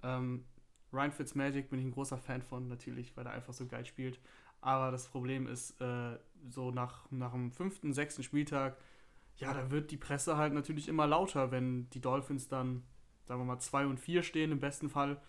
Ähm, 0.03 0.45
Ryan 0.93 1.13
Fitzmagic 1.13 1.71
bin 1.71 1.79
ich 1.79 1.85
ein 1.85 1.93
großer 1.93 2.19
Fan 2.19 2.43
von, 2.43 2.67
natürlich, 2.67 3.17
weil 3.17 3.27
er 3.27 3.33
einfach 3.33 3.53
so 3.53 3.67
geil 3.67 3.87
spielt. 3.87 4.19
Aber 4.65 4.91
das 4.91 5.09
Problem 5.09 5.47
ist, 5.47 5.79
äh, 5.83 6.19
so 6.49 6.71
nach, 6.71 7.11
nach 7.11 7.33
dem 7.33 7.53
fünften, 7.53 7.93
sechsten 7.93 8.23
Spieltag, 8.23 8.79
ja, 9.37 9.53
da 9.53 9.71
wird 9.71 9.91
die 9.91 9.99
Presse 9.99 10.39
halt 10.39 10.55
natürlich 10.55 10.89
immer 10.89 11.07
lauter, 11.07 11.51
wenn 11.51 11.91
die 11.91 12.01
Dolphins 12.01 12.49
dann, 12.49 12.83
sagen 13.27 13.43
wir 13.43 13.45
mal, 13.45 13.59
2 13.59 13.87
und 13.87 14.01
4 14.01 14.23
stehen 14.23 14.53
im 14.53 14.61
besten 14.61 14.89
Fall, 14.89 15.21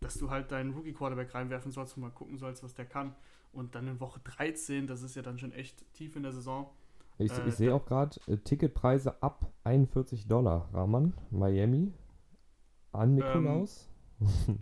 dass 0.00 0.14
du 0.18 0.28
halt 0.30 0.50
deinen 0.50 0.72
Rookie-Quarterback 0.72 1.32
reinwerfen 1.32 1.70
sollst 1.70 1.96
und 1.96 2.02
mal 2.02 2.10
gucken 2.10 2.36
sollst, 2.36 2.64
was 2.64 2.74
der 2.74 2.84
kann. 2.84 3.14
Und 3.52 3.76
dann 3.76 3.86
in 3.86 4.00
Woche 4.00 4.18
13, 4.24 4.88
das 4.88 5.02
ist 5.02 5.14
ja 5.14 5.22
dann 5.22 5.38
schon 5.38 5.52
echt 5.52 5.84
tief 5.94 6.16
in 6.16 6.24
der 6.24 6.32
Saison. 6.32 6.68
Ich, 7.18 7.30
äh, 7.30 7.46
ich 7.48 7.54
sehe 7.54 7.72
auch 7.72 7.86
gerade 7.86 8.18
äh, 8.26 8.38
Ticketpreise 8.38 9.22
ab 9.22 9.52
41 9.62 10.26
Dollar. 10.26 10.68
Rahman, 10.72 11.12
Miami, 11.30 11.92
an 12.90 13.14
Nikolaus. 13.14 13.88
Ähm, 14.20 14.58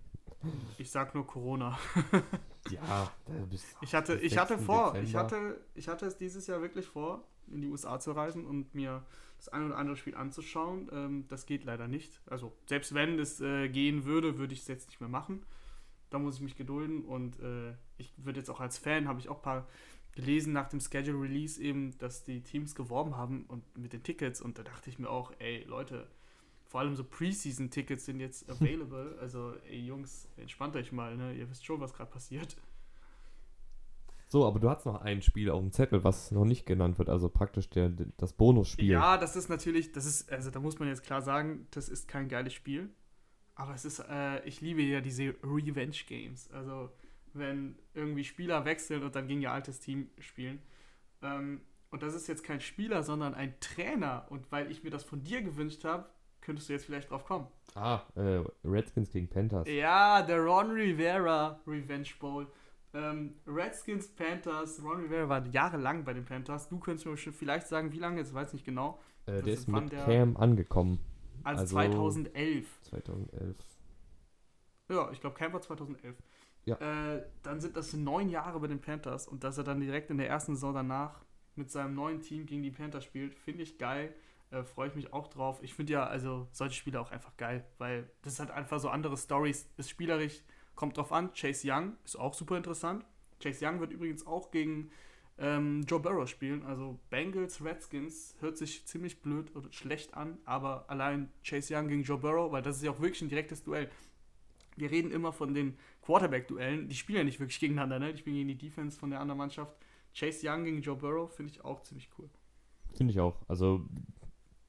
ich 0.76 0.90
sag 0.90 1.14
nur 1.14 1.26
Corona. 1.26 1.78
Ja, 2.72 3.10
ich 3.80 3.94
hatte, 3.94 4.14
ich 4.16 4.38
hatte 4.38 4.58
vor, 4.58 4.94
ich 4.96 5.14
hatte, 5.14 5.60
ich 5.74 5.88
hatte 5.88 6.06
es 6.06 6.16
dieses 6.16 6.46
Jahr 6.46 6.60
wirklich 6.60 6.86
vor, 6.86 7.24
in 7.50 7.62
die 7.62 7.68
USA 7.68 7.98
zu 8.00 8.12
reisen 8.12 8.46
und 8.46 8.74
mir 8.74 9.04
das 9.36 9.48
ein 9.48 9.66
oder 9.66 9.76
andere 9.76 9.96
Spiel 9.96 10.14
anzuschauen. 10.14 10.88
Ähm, 10.92 11.24
das 11.28 11.46
geht 11.46 11.64
leider 11.64 11.88
nicht. 11.88 12.20
Also 12.26 12.52
selbst 12.66 12.94
wenn 12.94 13.18
es 13.18 13.40
äh, 13.40 13.68
gehen 13.68 14.04
würde, 14.04 14.38
würde 14.38 14.52
ich 14.52 14.60
es 14.60 14.68
jetzt 14.68 14.88
nicht 14.88 15.00
mehr 15.00 15.08
machen. 15.08 15.44
Da 16.10 16.18
muss 16.18 16.36
ich 16.36 16.40
mich 16.40 16.56
gedulden 16.56 17.04
und 17.04 17.38
äh, 17.40 17.74
ich 17.98 18.12
würde 18.16 18.40
jetzt 18.40 18.50
auch 18.50 18.60
als 18.60 18.78
Fan, 18.78 19.08
habe 19.08 19.20
ich 19.20 19.28
auch 19.28 19.36
ein 19.36 19.42
paar 19.42 19.66
gelesen 20.12 20.52
nach 20.52 20.68
dem 20.68 20.80
Schedule 20.80 21.20
Release 21.20 21.62
eben, 21.62 21.96
dass 21.98 22.24
die 22.24 22.42
Teams 22.42 22.74
geworben 22.74 23.16
haben 23.16 23.44
und 23.46 23.62
mit 23.78 23.92
den 23.92 24.02
Tickets 24.02 24.40
und 24.40 24.58
da 24.58 24.62
dachte 24.62 24.90
ich 24.90 24.98
mir 24.98 25.10
auch, 25.10 25.32
ey 25.38 25.64
Leute, 25.64 26.08
vor 26.68 26.80
allem 26.80 26.94
so 26.94 27.02
Preseason-Tickets 27.02 28.04
sind 28.04 28.20
jetzt 28.20 28.48
available. 28.48 29.16
Also, 29.20 29.54
ey 29.68 29.80
Jungs, 29.80 30.28
entspannt 30.36 30.76
euch 30.76 30.92
mal, 30.92 31.16
ne? 31.16 31.34
Ihr 31.34 31.50
wisst 31.50 31.64
schon, 31.64 31.80
was 31.80 31.94
gerade 31.94 32.10
passiert. 32.10 32.56
So, 34.28 34.46
aber 34.46 34.60
du 34.60 34.68
hast 34.68 34.84
noch 34.84 35.00
ein 35.00 35.22
Spiel 35.22 35.48
auf 35.50 35.60
dem 35.60 35.72
Zettel, 35.72 36.04
was 36.04 36.30
noch 36.30 36.44
nicht 36.44 36.66
genannt 36.66 36.98
wird, 36.98 37.08
also 37.08 37.30
praktisch 37.30 37.70
der, 37.70 37.88
das 38.18 38.34
Bonusspiel. 38.34 38.90
Ja, 38.90 39.16
das 39.16 39.34
ist 39.36 39.48
natürlich, 39.48 39.92
das 39.92 40.04
ist, 40.04 40.30
also 40.30 40.50
da 40.50 40.60
muss 40.60 40.78
man 40.78 40.88
jetzt 40.88 41.02
klar 41.02 41.22
sagen, 41.22 41.66
das 41.70 41.88
ist 41.88 42.06
kein 42.06 42.28
geiles 42.28 42.52
Spiel. 42.52 42.90
Aber 43.54 43.74
es 43.74 43.86
ist, 43.86 44.00
äh, 44.00 44.44
ich 44.44 44.60
liebe 44.60 44.82
ja 44.82 45.00
diese 45.00 45.34
Revenge 45.42 45.96
Games. 46.06 46.50
Also, 46.52 46.90
wenn 47.32 47.76
irgendwie 47.94 48.24
Spieler 48.24 48.66
wechseln 48.66 49.02
und 49.02 49.16
dann 49.16 49.26
gegen 49.26 49.40
ihr 49.40 49.50
altes 49.50 49.80
Team 49.80 50.10
spielen. 50.18 50.60
Ähm, 51.22 51.62
und 51.90 52.02
das 52.02 52.14
ist 52.14 52.28
jetzt 52.28 52.44
kein 52.44 52.60
Spieler, 52.60 53.02
sondern 53.02 53.34
ein 53.34 53.58
Trainer. 53.60 54.26
Und 54.28 54.52
weil 54.52 54.70
ich 54.70 54.84
mir 54.84 54.90
das 54.90 55.04
von 55.04 55.24
dir 55.24 55.40
gewünscht 55.40 55.84
habe, 55.84 56.06
könntest 56.48 56.70
du 56.70 56.72
jetzt 56.72 56.86
vielleicht 56.86 57.10
drauf 57.10 57.26
kommen. 57.26 57.46
Ah, 57.74 58.00
äh, 58.14 58.42
Redskins 58.64 59.10
gegen 59.12 59.28
Panthers. 59.28 59.68
Ja, 59.68 60.22
der 60.22 60.40
Ron 60.40 60.70
Rivera 60.70 61.60
Revenge 61.66 62.08
Bowl. 62.18 62.46
Ähm, 62.94 63.34
Redskins, 63.46 64.08
Panthers, 64.08 64.82
Ron 64.82 65.02
Rivera 65.02 65.28
war 65.28 65.46
jahrelang 65.48 66.04
bei 66.04 66.14
den 66.14 66.24
Panthers. 66.24 66.70
Du 66.70 66.78
könntest 66.78 67.04
mir 67.04 67.18
schon 67.18 67.34
vielleicht 67.34 67.66
sagen, 67.66 67.92
wie 67.92 67.98
lange, 67.98 68.16
jetzt 68.16 68.32
weiß 68.32 68.48
ich 68.48 68.52
nicht 68.54 68.64
genau. 68.64 68.98
Äh, 69.26 69.42
der 69.42 69.52
ist 69.52 69.68
mit 69.68 69.92
der, 69.92 70.06
Cam 70.06 70.38
angekommen. 70.38 70.98
Also, 71.44 71.60
also 71.60 71.74
2011. 71.74 72.66
2011. 72.80 73.56
Ja, 74.88 75.10
ich 75.12 75.20
glaube, 75.20 75.36
Cam 75.36 75.52
war 75.52 75.60
2011. 75.60 76.16
Ja. 76.64 76.76
Äh, 76.76 77.26
dann 77.42 77.60
sind 77.60 77.76
das 77.76 77.92
neun 77.92 78.30
Jahre 78.30 78.58
bei 78.58 78.68
den 78.68 78.80
Panthers 78.80 79.28
und 79.28 79.44
dass 79.44 79.58
er 79.58 79.64
dann 79.64 79.80
direkt 79.80 80.10
in 80.10 80.16
der 80.16 80.30
ersten 80.30 80.54
Saison 80.54 80.72
danach 80.72 81.26
mit 81.56 81.70
seinem 81.70 81.94
neuen 81.94 82.22
Team 82.22 82.46
gegen 82.46 82.62
die 82.62 82.70
Panthers 82.70 83.04
spielt, 83.04 83.34
finde 83.34 83.64
ich 83.64 83.76
geil. 83.76 84.14
Äh, 84.50 84.62
Freue 84.64 84.88
ich 84.88 84.94
mich 84.94 85.12
auch 85.12 85.28
drauf. 85.28 85.58
Ich 85.62 85.74
finde 85.74 85.92
ja 85.92 86.06
also 86.06 86.48
solche 86.52 86.74
Spiele 86.74 87.00
auch 87.00 87.10
einfach 87.10 87.36
geil, 87.36 87.64
weil 87.78 88.10
das 88.22 88.40
halt 88.40 88.50
einfach 88.50 88.80
so 88.80 88.88
andere 88.88 89.16
Stories. 89.16 89.68
Ist 89.76 89.90
spielerisch, 89.90 90.42
kommt 90.74 90.96
drauf 90.96 91.12
an. 91.12 91.32
Chase 91.32 91.70
Young 91.70 91.94
ist 92.04 92.16
auch 92.16 92.34
super 92.34 92.56
interessant. 92.56 93.04
Chase 93.42 93.64
Young 93.66 93.80
wird 93.80 93.92
übrigens 93.92 94.26
auch 94.26 94.50
gegen 94.50 94.90
ähm, 95.38 95.84
Joe 95.86 96.00
Burrow 96.00 96.28
spielen. 96.28 96.64
Also 96.64 96.98
Bengals, 97.10 97.64
Redskins 97.64 98.36
hört 98.40 98.56
sich 98.56 98.86
ziemlich 98.86 99.20
blöd 99.20 99.54
oder 99.54 99.72
schlecht 99.72 100.14
an, 100.14 100.38
aber 100.44 100.88
allein 100.88 101.30
Chase 101.44 101.74
Young 101.76 101.88
gegen 101.88 102.02
Joe 102.02 102.18
Burrow, 102.18 102.50
weil 102.52 102.62
das 102.62 102.76
ist 102.76 102.82
ja 102.82 102.90
auch 102.90 103.00
wirklich 103.00 103.22
ein 103.22 103.28
direktes 103.28 103.62
Duell. 103.62 103.88
Wir 104.76 104.90
reden 104.90 105.10
immer 105.10 105.32
von 105.32 105.54
den 105.54 105.76
Quarterback-Duellen, 106.02 106.88
die 106.88 106.94
spielen 106.94 107.18
ja 107.18 107.24
nicht 107.24 107.40
wirklich 107.40 107.58
gegeneinander, 107.58 107.98
ne? 107.98 108.12
Die 108.12 108.18
spielen 108.18 108.36
gegen 108.36 108.48
die 108.48 108.58
Defense 108.58 108.98
von 108.98 109.10
der 109.10 109.20
anderen 109.20 109.38
Mannschaft. 109.38 109.76
Chase 110.16 110.48
Young 110.48 110.64
gegen 110.64 110.82
Joe 110.82 110.96
Burrow 110.96 111.30
finde 111.30 111.52
ich 111.52 111.64
auch 111.64 111.82
ziemlich 111.82 112.08
cool. 112.18 112.28
Finde 112.94 113.12
ich 113.12 113.20
auch. 113.20 113.36
Also 113.48 113.84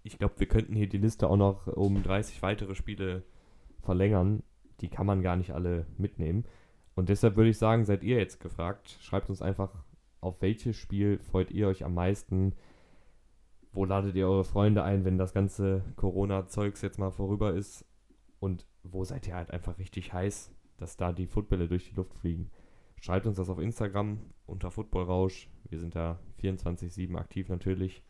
ich 0.10 0.18
glaube, 0.18 0.40
wir 0.40 0.48
könnten 0.48 0.74
hier 0.74 0.90
die 0.90 0.98
Liste 0.98 1.30
auch 1.30 1.38
noch 1.38 1.68
um 1.68 2.02
30 2.02 2.42
weitere 2.42 2.74
Spiele 2.74 3.24
verlängern. 3.84 4.42
Die 4.82 4.90
kann 4.90 5.06
man 5.06 5.22
gar 5.22 5.36
nicht 5.36 5.52
alle 5.52 5.86
mitnehmen. 6.00 6.46
Und 6.96 7.10
deshalb 7.10 7.36
würde 7.38 7.52
ich 7.52 7.60
sagen, 7.60 7.86
seid 7.86 8.04
ihr 8.04 8.18
jetzt 8.18 8.40
gefragt. 8.40 8.98
Schreibt 9.02 9.30
uns 9.30 9.44
einfach, 9.44 9.84
auf 10.20 10.42
welches 10.42 10.76
Spiel 10.78 11.20
freut 11.20 11.52
ihr 11.52 11.68
euch 11.68 11.86
am 11.86 11.94
meisten? 11.94 12.56
Wo 13.72 13.86
ladet 13.86 14.16
ihr 14.16 14.28
eure 14.28 14.46
Freunde 14.46 14.84
ein, 14.84 15.06
wenn 15.06 15.20
das 15.20 15.32
ganze 15.32 15.84
Corona-Zeugs 15.96 16.82
jetzt 16.82 16.98
mal 16.98 17.12
vorüber 17.12 17.54
ist? 17.54 17.86
Und 18.40 18.66
wo 18.82 19.04
seid 19.04 19.28
ihr 19.28 19.36
halt 19.36 19.52
einfach 19.52 19.78
richtig 19.78 20.12
heiß, 20.12 20.52
dass 20.78 20.98
da 20.98 21.14
die 21.14 21.28
Footbälle 21.28 21.68
durch 21.68 21.88
die 21.88 21.96
Luft 21.96 22.16
fliegen? 22.16 22.50
Schreibt 23.00 23.28
uns 23.28 23.38
das 23.38 23.50
auf 23.50 23.60
Instagram 23.60 24.22
unter 24.48 24.72
Footballrausch. 24.72 25.52
Wir 25.70 25.80
sind 25.80 25.96
da 25.96 26.20
24-7 26.42 27.16
aktiv 27.16 27.48
natürlich 27.48 28.04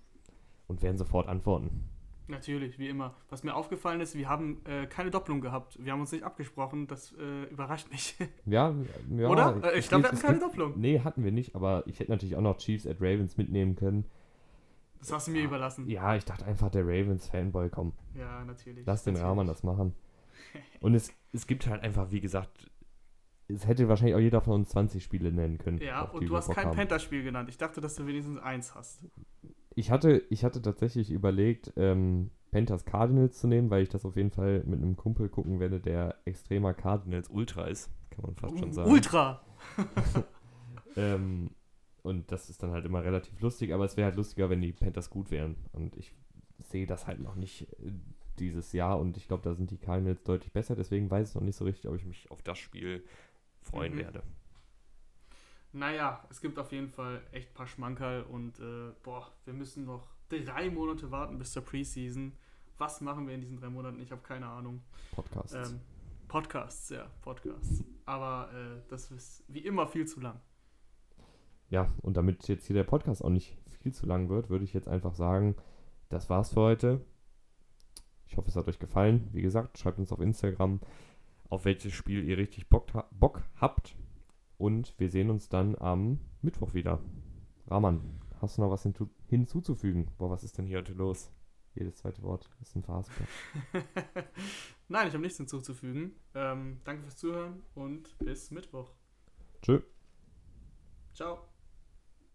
und 0.69 0.81
werden 0.81 0.97
sofort 0.97 1.27
antworten. 1.27 1.89
Natürlich, 2.27 2.77
wie 2.77 2.87
immer. 2.87 3.15
Was 3.29 3.43
mir 3.43 3.55
aufgefallen 3.55 4.01
ist, 4.01 4.15
wir 4.15 4.29
haben 4.29 4.61
äh, 4.65 4.85
keine 4.85 5.09
Doppelung 5.09 5.41
gehabt. 5.41 5.83
Wir 5.83 5.91
haben 5.91 5.99
uns 5.99 6.11
nicht 6.11 6.23
abgesprochen. 6.23 6.85
Das 6.85 7.11
äh, 7.13 7.43
überrascht 7.45 7.89
mich. 7.89 8.15
Ja, 8.45 8.75
ja 9.09 9.27
Oder? 9.27 9.73
Äh, 9.73 9.79
ich 9.79 9.89
glaube, 9.89 10.03
wir 10.03 10.11
hatten 10.11 10.21
keine 10.21 10.39
Doppelung. 10.39 10.79
Nee, 10.79 10.99
hatten 10.99 11.23
wir 11.23 11.31
nicht, 11.31 11.55
aber 11.55 11.83
ich 11.87 11.99
hätte 11.99 12.11
natürlich 12.11 12.35
auch 12.35 12.41
noch 12.41 12.57
Chiefs 12.57 12.85
at 12.85 12.97
Ravens 12.99 13.35
mitnehmen 13.37 13.75
können. 13.75 14.05
Das 14.99 15.11
hast 15.11 15.27
du 15.27 15.31
mir 15.31 15.43
überlassen. 15.43 15.87
Ja, 15.89 16.15
ich 16.15 16.25
dachte 16.25 16.45
einfach, 16.45 16.69
der 16.69 16.83
Ravens-Fanboy, 16.83 17.69
komm. 17.69 17.93
Ja, 18.15 18.43
natürlich. 18.45 18.85
Lass 18.85 19.03
den 19.03 19.13
natürlich. 19.13 19.29
Rahman 19.29 19.47
das 19.47 19.63
machen. 19.63 19.95
Und 20.81 20.93
es, 20.93 21.11
es 21.33 21.47
gibt 21.47 21.67
halt 21.67 21.83
einfach, 21.83 22.11
wie 22.11 22.19
gesagt, 22.19 22.69
es 23.47 23.65
hätte 23.65 23.89
wahrscheinlich 23.89 24.15
auch 24.15 24.19
jeder 24.19 24.41
von 24.41 24.53
uns 24.53 24.69
20 24.69 25.03
Spiele 25.03 25.31
nennen 25.31 25.57
können. 25.57 25.79
Ja, 25.79 26.03
und 26.03 26.29
du 26.29 26.35
hast 26.35 26.51
kein. 26.51 26.69
Panther-Spiel 26.71 27.23
genannt. 27.23 27.49
Ich 27.49 27.57
dachte, 27.57 27.81
dass 27.81 27.95
du 27.95 28.05
wenigstens 28.05 28.37
eins 28.37 28.75
hast. 28.75 29.03
Ich 29.75 29.91
hatte, 29.91 30.23
ich 30.29 30.43
hatte 30.43 30.61
tatsächlich 30.61 31.11
überlegt, 31.11 31.73
ähm, 31.77 32.31
Panthers 32.51 32.85
Cardinals 32.85 33.39
zu 33.39 33.47
nehmen, 33.47 33.69
weil 33.69 33.83
ich 33.83 33.89
das 33.89 34.05
auf 34.05 34.15
jeden 34.15 34.31
Fall 34.31 34.63
mit 34.65 34.81
einem 34.81 34.95
Kumpel 34.95 35.29
gucken 35.29 35.59
werde, 35.59 35.79
der 35.79 36.15
extremer 36.25 36.73
Cardinals 36.73 37.29
Ultra 37.29 37.65
ist, 37.67 37.91
kann 38.09 38.25
man 38.25 38.35
fast 38.35 38.57
schon 38.57 38.73
sagen. 38.73 38.89
Ultra! 38.89 39.41
Ähm, 40.95 41.51
und 42.01 42.31
das 42.31 42.49
ist 42.49 42.63
dann 42.63 42.71
halt 42.71 42.85
immer 42.85 43.03
relativ 43.03 43.39
lustig, 43.41 43.73
aber 43.73 43.85
es 43.85 43.95
wäre 43.95 44.05
halt 44.07 44.15
lustiger, 44.15 44.49
wenn 44.49 44.61
die 44.61 44.73
Panthers 44.73 45.09
gut 45.09 45.31
wären. 45.31 45.55
Und 45.71 45.95
ich 45.97 46.13
sehe 46.59 46.87
das 46.87 47.07
halt 47.07 47.19
noch 47.19 47.35
nicht 47.35 47.71
äh, 47.79 47.91
dieses 48.39 48.73
Jahr 48.73 48.99
und 48.99 49.17
ich 49.17 49.27
glaube, 49.27 49.43
da 49.43 49.53
sind 49.53 49.69
die 49.71 49.77
Cardinals 49.77 50.23
deutlich 50.23 50.51
besser, 50.51 50.75
deswegen 50.75 51.11
weiß 51.11 51.29
ich 51.29 51.35
noch 51.35 51.41
nicht 51.43 51.57
so 51.57 51.65
richtig, 51.65 51.89
ob 51.89 51.95
ich 51.95 52.05
mich 52.05 52.31
auf 52.31 52.41
das 52.41 52.57
Spiel 52.57 53.03
freuen 53.61 53.95
Mhm. 53.95 53.99
werde. 53.99 54.23
Naja, 55.71 56.25
es 56.29 56.41
gibt 56.41 56.57
auf 56.57 56.71
jeden 56.71 56.89
Fall 56.89 57.21
echt 57.31 57.51
ein 57.51 57.53
paar 57.53 57.67
Schmankerl 57.67 58.23
und 58.23 58.59
äh, 58.59 58.91
boah, 59.03 59.31
wir 59.45 59.53
müssen 59.53 59.85
noch 59.85 60.07
drei 60.29 60.69
Monate 60.69 61.11
warten 61.11 61.37
bis 61.37 61.51
zur 61.51 61.63
Preseason. 61.63 62.33
Was 62.77 63.01
machen 63.01 63.27
wir 63.27 63.35
in 63.35 63.41
diesen 63.41 63.57
drei 63.57 63.69
Monaten? 63.69 63.99
Ich 63.99 64.11
habe 64.11 64.21
keine 64.21 64.47
Ahnung. 64.47 64.81
Podcasts. 65.11 65.71
Ähm, 65.71 65.81
Podcasts, 66.27 66.89
ja, 66.89 67.07
Podcasts. 67.21 67.83
Aber 68.05 68.49
äh, 68.53 68.81
das 68.87 69.11
ist 69.11 69.43
wie 69.47 69.59
immer 69.59 69.87
viel 69.87 70.07
zu 70.07 70.21
lang. 70.21 70.39
Ja, 71.69 71.87
und 72.01 72.17
damit 72.17 72.47
jetzt 72.47 72.65
hier 72.65 72.75
der 72.75 72.83
Podcast 72.83 73.23
auch 73.23 73.29
nicht 73.29 73.57
viel 73.81 73.93
zu 73.93 74.05
lang 74.05 74.29
wird, 74.29 74.49
würde 74.49 74.63
ich 74.63 74.73
jetzt 74.73 74.87
einfach 74.87 75.13
sagen, 75.13 75.55
das 76.09 76.29
war's 76.29 76.53
für 76.53 76.61
heute. 76.61 77.05
Ich 78.27 78.37
hoffe, 78.37 78.49
es 78.49 78.55
hat 78.55 78.67
euch 78.67 78.79
gefallen. 78.79 79.27
Wie 79.33 79.41
gesagt, 79.41 79.77
schreibt 79.77 79.99
uns 79.99 80.11
auf 80.11 80.19
Instagram, 80.19 80.79
auf 81.49 81.65
welches 81.65 81.93
Spiel 81.93 82.23
ihr 82.23 82.37
richtig 82.37 82.69
Bock, 82.69 82.87
Bock 83.11 83.43
habt. 83.59 83.95
Und 84.59 84.93
wir 84.99 85.09
sehen 85.09 85.31
uns 85.31 85.47
dann 85.49 85.75
am 85.79 86.19
Mittwoch 86.41 86.73
wieder. 86.73 86.99
Rahman, 87.67 88.01
hast 88.41 88.57
du 88.57 88.61
noch 88.61 88.69
was 88.69 88.83
hinzu 88.83 89.09
hinzuzufügen? 89.27 90.11
Boah, 90.17 90.29
was 90.29 90.43
ist 90.43 90.57
denn 90.57 90.65
hier 90.65 90.79
heute 90.79 90.93
los? 90.93 91.31
Jedes 91.75 91.97
zweite 91.97 92.21
Wort 92.23 92.49
ist 92.61 92.75
ein 92.75 92.83
Verhaspel. 92.83 93.25
Nein, 94.89 95.07
ich 95.07 95.13
habe 95.13 95.21
nichts 95.21 95.37
hinzuzufügen. 95.37 96.11
Ähm, 96.35 96.81
danke 96.83 97.03
fürs 97.03 97.15
Zuhören 97.15 97.63
und 97.73 98.17
bis 98.19 98.51
Mittwoch. 98.51 98.91
Tschö. 99.61 99.81
Ciao. 101.13 101.48